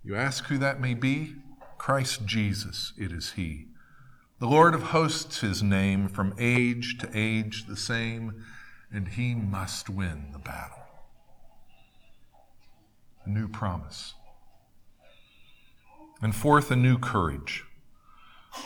You 0.04 0.16
ask 0.16 0.46
who 0.46 0.58
that 0.60 0.80
may 0.80 0.94
be? 0.94 1.36
Christ 1.78 2.26
Jesus, 2.26 2.94
it 2.98 3.12
is 3.12 3.32
he. 3.32 3.68
The 4.42 4.48
Lord 4.48 4.74
of 4.74 4.82
hosts, 4.82 5.42
his 5.42 5.62
name, 5.62 6.08
from 6.08 6.34
age 6.40 6.98
to 6.98 7.10
age 7.14 7.68
the 7.68 7.78
same, 7.78 8.44
and 8.92 9.08
he 9.08 9.36
must 9.36 9.88
win 9.88 10.30
the 10.34 10.40
battle. 10.40 10.82
A 13.24 13.30
new 13.30 13.48
promise. 13.48 14.16
And 16.24 16.36
fourth, 16.36 16.72
a 16.72 16.76
new 16.76 16.98
courage. 16.98 17.66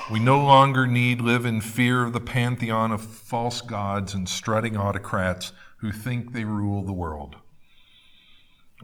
We 0.10 0.22
no 0.22 0.42
longer 0.42 0.88
need 0.88 1.20
live 1.20 1.46
in 1.46 1.60
fear 1.60 2.06
of 2.06 2.14
the 2.14 2.22
pantheon 2.22 2.94
of 2.94 3.02
false 3.02 3.60
gods 3.60 4.14
and 4.14 4.30
strutting 4.30 4.78
autocrats 4.78 5.52
who 5.80 5.92
think 5.92 6.32
they 6.32 6.46
rule 6.46 6.84
the 6.84 6.94
world. 6.94 7.36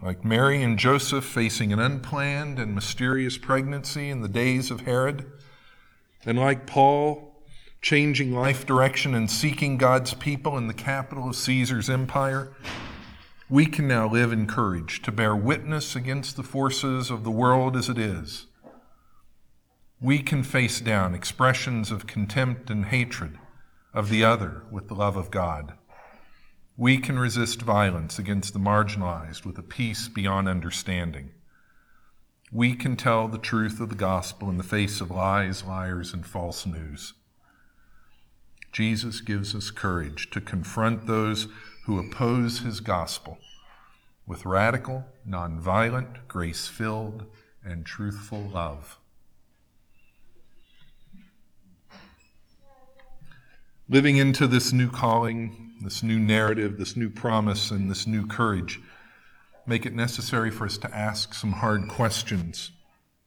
Like 0.01 0.25
Mary 0.25 0.61
and 0.61 0.77
Joseph 0.77 1.23
facing 1.23 1.71
an 1.71 1.79
unplanned 1.79 2.59
and 2.59 2.75
mysterious 2.75 3.37
pregnancy 3.37 4.09
in 4.09 4.19
the 4.19 4.27
days 4.27 4.69
of 4.69 4.81
Herod, 4.81 5.31
and 6.25 6.37
like 6.37 6.67
Paul, 6.67 7.43
changing 7.81 8.33
life 8.33 8.65
direction 8.65 9.15
and 9.15 9.29
seeking 9.29 9.77
God's 9.77 10.13
people 10.13 10.57
in 10.57 10.67
the 10.67 10.73
capital 10.73 11.29
of 11.29 11.35
Caesar's 11.35 11.89
empire, 11.89 12.55
we 13.49 13.65
can 13.65 13.87
now 13.87 14.07
live 14.07 14.31
in 14.31 14.47
courage 14.47 15.01
to 15.01 15.11
bear 15.11 15.35
witness 15.35 15.95
against 15.95 16.35
the 16.35 16.43
forces 16.43 17.09
of 17.09 17.23
the 17.23 17.31
world 17.31 17.75
as 17.75 17.89
it 17.89 17.97
is. 17.97 18.47
We 19.99 20.19
can 20.19 20.43
face 20.43 20.79
down 20.79 21.13
expressions 21.13 21.91
of 21.91 22.07
contempt 22.07 22.69
and 22.69 22.85
hatred 22.85 23.37
of 23.93 24.09
the 24.09 24.23
other 24.23 24.63
with 24.71 24.87
the 24.87 24.95
love 24.95 25.17
of 25.17 25.31
God. 25.31 25.73
We 26.77 26.97
can 26.97 27.19
resist 27.19 27.61
violence 27.61 28.17
against 28.17 28.53
the 28.53 28.59
marginalized 28.59 29.45
with 29.45 29.57
a 29.57 29.63
peace 29.63 30.07
beyond 30.07 30.47
understanding 30.47 31.31
we 32.51 32.75
can 32.75 32.97
tell 32.97 33.29
the 33.29 33.37
truth 33.37 33.79
of 33.79 33.89
the 33.89 33.95
gospel 33.95 34.49
in 34.49 34.57
the 34.57 34.63
face 34.63 34.99
of 34.99 35.09
lies, 35.09 35.63
liars, 35.63 36.13
and 36.13 36.25
false 36.25 36.65
news. 36.65 37.13
Jesus 38.73 39.21
gives 39.21 39.55
us 39.55 39.71
courage 39.71 40.29
to 40.31 40.41
confront 40.41 41.07
those 41.07 41.47
who 41.85 41.97
oppose 41.97 42.59
his 42.59 42.81
gospel 42.81 43.37
with 44.27 44.45
radical, 44.45 45.05
nonviolent, 45.27 46.27
grace 46.27 46.67
filled, 46.67 47.25
and 47.63 47.85
truthful 47.85 48.41
love. 48.41 48.97
Living 53.89 54.17
into 54.17 54.47
this 54.47 54.71
new 54.71 54.89
calling, 54.89 55.73
this 55.83 56.03
new 56.03 56.19
narrative, 56.19 56.77
this 56.77 56.95
new 56.95 57.09
promise, 57.09 57.71
and 57.71 57.89
this 57.89 58.07
new 58.07 58.25
courage 58.25 58.79
make 59.65 59.85
it 59.85 59.93
necessary 59.93 60.51
for 60.51 60.65
us 60.65 60.77
to 60.79 60.95
ask 60.95 61.33
some 61.33 61.53
hard 61.53 61.87
questions 61.87 62.71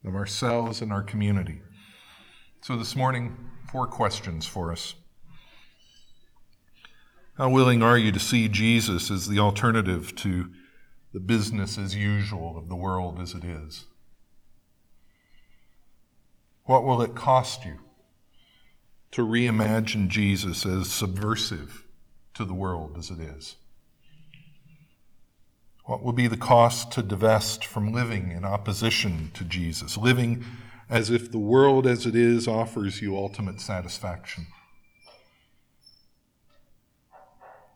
of 0.04 0.14
ourselves 0.14 0.80
and 0.80 0.92
our 0.92 1.02
community. 1.02 1.60
So, 2.62 2.76
this 2.76 2.96
morning, 2.96 3.36
four 3.70 3.86
questions 3.86 4.46
for 4.46 4.72
us. 4.72 4.94
How 7.36 7.50
willing 7.50 7.82
are 7.82 7.98
you 7.98 8.12
to 8.12 8.20
see 8.20 8.48
Jesus 8.48 9.10
as 9.10 9.28
the 9.28 9.38
alternative 9.38 10.14
to 10.16 10.50
the 11.12 11.20
business 11.20 11.78
as 11.78 11.94
usual 11.94 12.56
of 12.56 12.68
the 12.68 12.76
world 12.76 13.20
as 13.20 13.34
it 13.34 13.44
is? 13.44 13.86
What 16.64 16.84
will 16.84 17.02
it 17.02 17.14
cost 17.14 17.64
you 17.64 17.78
to 19.10 19.22
reimagine 19.22 20.08
Jesus 20.08 20.64
as 20.64 20.92
subversive 20.92 21.84
to 22.34 22.44
the 22.44 22.54
world 22.54 22.96
as 22.98 23.10
it 23.10 23.20
is? 23.20 23.56
What 25.84 26.02
will 26.02 26.12
be 26.14 26.28
the 26.28 26.36
cost 26.36 26.92
to 26.92 27.02
divest 27.02 27.64
from 27.64 27.92
living 27.92 28.30
in 28.30 28.44
opposition 28.44 29.30
to 29.34 29.44
Jesus, 29.44 29.98
living 29.98 30.44
as 30.88 31.10
if 31.10 31.30
the 31.30 31.38
world 31.38 31.86
as 31.86 32.06
it 32.06 32.16
is 32.16 32.48
offers 32.48 33.02
you 33.02 33.16
ultimate 33.16 33.60
satisfaction? 33.60 34.46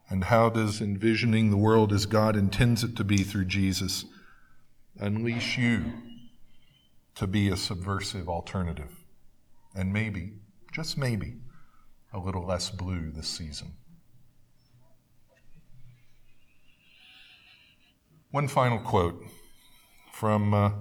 And 0.09 0.25
how 0.25 0.49
does 0.49 0.81
envisioning 0.81 1.51
the 1.51 1.59
world 1.59 1.93
as 1.93 2.07
God 2.07 2.35
intends 2.35 2.83
it 2.83 2.97
to 2.97 3.05
be 3.05 3.19
through 3.19 3.45
Jesus 3.45 4.07
unleash 4.99 5.59
you 5.59 5.93
to 7.15 7.27
be 7.27 7.51
a 7.51 7.57
subversive 7.59 8.27
alternative? 8.27 9.05
And 9.75 9.93
maybe, 9.93 10.33
just 10.73 10.97
maybe, 10.97 11.37
a 12.11 12.19
little 12.19 12.47
less 12.47 12.71
blue 12.71 13.11
this 13.11 13.29
season. 13.29 13.75
One 18.31 18.47
final 18.47 18.79
quote 18.79 19.25
from 20.13 20.53
uh, 20.53 20.73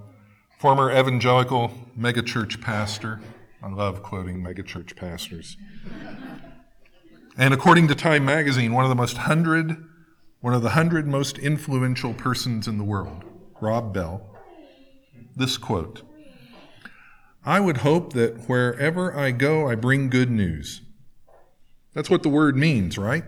former 0.60 0.92
evangelical 0.92 1.72
megachurch 1.98 2.60
pastor. 2.60 3.22
I 3.64 3.70
love 3.70 4.04
quoting 4.04 4.44
megachurch 4.44 4.98
pastors. 4.98 5.56
and 7.38 7.54
according 7.54 7.88
to 7.88 7.96
Time 7.96 8.26
magazine, 8.26 8.74
one 8.74 8.84
of 8.84 8.90
the 8.90 8.96
most 8.96 9.16
hundred, 9.16 9.78
one 10.42 10.54
of 10.54 10.62
the 10.62 10.72
hundred 10.72 11.08
most 11.08 11.38
influential 11.38 12.14
persons 12.14 12.68
in 12.68 12.78
the 12.78 12.84
world, 12.84 13.24
Rob 13.62 13.94
Bell, 13.94 14.36
this 15.34 15.58
quote 15.58 16.02
I 17.46 17.62
would 17.62 17.78
hope 17.78 18.12
that 18.12 18.50
wherever 18.50 19.18
I 19.18 19.32
go, 19.32 19.70
I 19.70 19.76
bring 19.76 20.10
good 20.10 20.30
news. 20.30 20.82
That's 21.94 22.10
what 22.10 22.24
the 22.24 22.30
word 22.30 22.58
means, 22.58 22.98
right? 22.98 23.24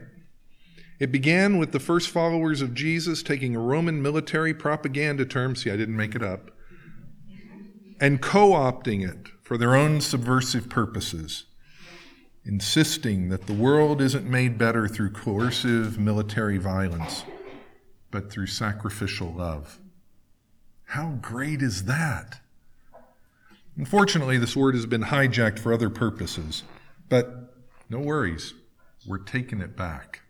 It 1.00 1.12
began 1.12 1.58
with 1.58 1.72
the 1.72 1.80
first 1.80 2.10
followers 2.10 2.62
of 2.62 2.74
Jesus 2.74 3.24
taking 3.24 3.56
a 3.56 3.60
Roman 3.60 4.02
military 4.02 4.54
propaganda 4.54 5.26
term, 5.26 5.56
see, 5.56 5.72
I 5.72 5.78
didn't 5.78 5.96
make 5.96 6.14
it 6.14 6.22
up, 6.22 6.52
and 8.02 8.22
co 8.22 8.52
opting 8.52 9.08
it 9.10 9.30
for 9.42 9.58
their 9.58 9.76
own 9.76 10.02
subversive 10.02 10.70
purposes. 10.70 11.46
insisting 12.46 13.30
that 13.30 13.46
the 13.48 13.54
world 13.54 14.02
isn't 14.02 14.26
made 14.28 14.58
better 14.58 14.88
through 14.88 15.12
coercive 15.12 16.00
military 16.00 16.58
violence, 16.58 17.24
but 18.12 18.32
through 18.32 18.48
sacrificial 18.48 19.32
love. 19.32 19.80
How 20.86 21.20
great 21.22 21.62
is 21.62 21.86
that? 21.86 22.40
Unfortunately, 23.78 24.38
this 24.38 24.56
word 24.56 24.74
has 24.74 24.86
been 24.86 25.04
hijacked 25.04 25.60
for 25.60 25.72
other 25.72 25.90
purposes, 25.90 26.64
but 27.08 27.54
no 27.90 28.00
worries, 28.00 28.54
we're 29.08 29.20
taking 29.20 29.62
it 29.62 29.78
back. 29.78 30.22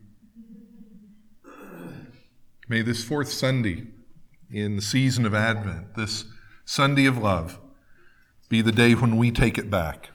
May 2.71 2.83
this 2.83 3.03
fourth 3.03 3.31
Sunday 3.31 3.87
in 4.51 4.75
the 4.75 4.81
season 4.83 5.25
of 5.25 5.33
Advent, 5.33 5.95
this 5.95 6.25
Sunday 6.65 7.07
of 7.07 7.17
love, 7.17 7.59
be 8.47 8.61
the 8.61 8.71
day 8.71 8.93
when 8.93 9.17
we 9.17 9.31
take 9.31 9.57
it 9.57 9.71
back. 9.71 10.11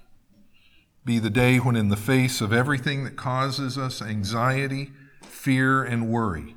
Be 1.05 1.19
the 1.19 1.31
day 1.31 1.57
when, 1.57 1.75
in 1.75 1.88
the 1.88 1.97
face 1.97 2.40
of 2.40 2.53
everything 2.53 3.03
that 3.03 3.17
causes 3.17 3.77
us 3.77 4.01
anxiety, 4.01 4.93
fear, 5.23 5.83
and 5.83 6.09
worry, 6.09 6.55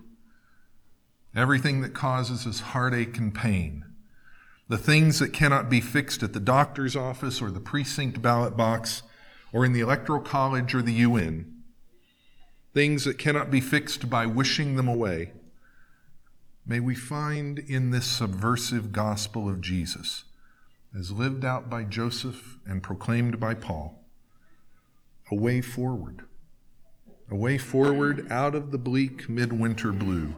everything 1.36 1.82
that 1.82 1.96
causes 1.96 2.46
us 2.46 2.60
heartache 2.60 3.18
and 3.18 3.34
pain, 3.34 3.84
the 4.68 4.78
things 4.78 5.18
that 5.18 5.34
cannot 5.34 5.68
be 5.68 5.82
fixed 5.82 6.22
at 6.22 6.34
the 6.34 6.40
doctor's 6.40 6.96
office 6.96 7.42
or 7.42 7.50
the 7.50 7.60
precinct 7.60 8.22
ballot 8.22 8.56
box 8.56 9.02
or 9.52 9.66
in 9.66 9.74
the 9.74 9.80
electoral 9.80 10.22
college 10.22 10.76
or 10.76 10.84
the 10.84 10.94
UN, 10.94 11.64
things 12.76 13.04
that 13.06 13.18
cannot 13.18 13.50
be 13.50 13.60
fixed 13.60 14.12
by 14.12 14.28
wishing 14.28 14.76
them 14.76 14.88
away, 14.88 15.32
may 16.68 16.82
we 16.82 16.94
find 16.94 17.60
in 17.60 17.92
this 17.92 18.06
subversive 18.06 18.92
gospel 18.92 19.48
of 19.48 19.62
Jesus, 19.62 20.26
as 20.98 21.12
lived 21.12 21.46
out 21.46 21.70
by 21.70 21.84
Joseph 21.84 22.58
and 22.66 22.84
proclaimed 22.84 23.40
by 23.40 23.54
Paul, 23.54 24.04
a 25.32 25.36
way 25.36 25.62
forward, 25.62 26.24
a 27.32 27.36
way 27.36 27.58
forward 27.58 28.30
out 28.30 28.54
of 28.54 28.72
the 28.72 28.78
bleak 28.78 29.30
midwinter 29.30 29.94
blue, 29.94 30.36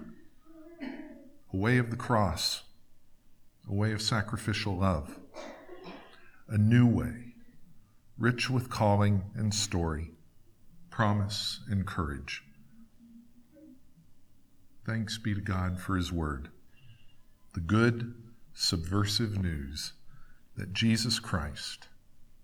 a 1.51 1.57
way 1.57 1.79
of 1.79 1.89
the 1.89 1.97
cross, 1.97 2.61
a 3.67 3.73
way 3.73 3.91
of 3.91 4.01
sacrificial 4.01 4.77
love, 4.77 5.17
a 6.47 6.59
new 6.59 6.85
way, 6.85 7.33
rich 8.19 8.51
with 8.51 8.69
calling 8.69 9.23
and 9.33 9.51
story, 9.51 10.11
promise 10.91 11.61
and 11.67 11.87
courage. 11.87 12.43
Thanks 14.89 15.19
be 15.19 15.35
to 15.35 15.41
God 15.41 15.79
for 15.79 15.95
His 15.95 16.11
Word, 16.11 16.49
the 17.53 17.59
good, 17.59 18.15
subversive 18.55 19.39
news 19.39 19.93
that 20.57 20.73
Jesus 20.73 21.19
Christ 21.19 21.89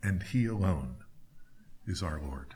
and 0.04 0.22
He 0.22 0.46
alone 0.46 0.98
is 1.88 2.04
our 2.04 2.22
Lord. 2.22 2.54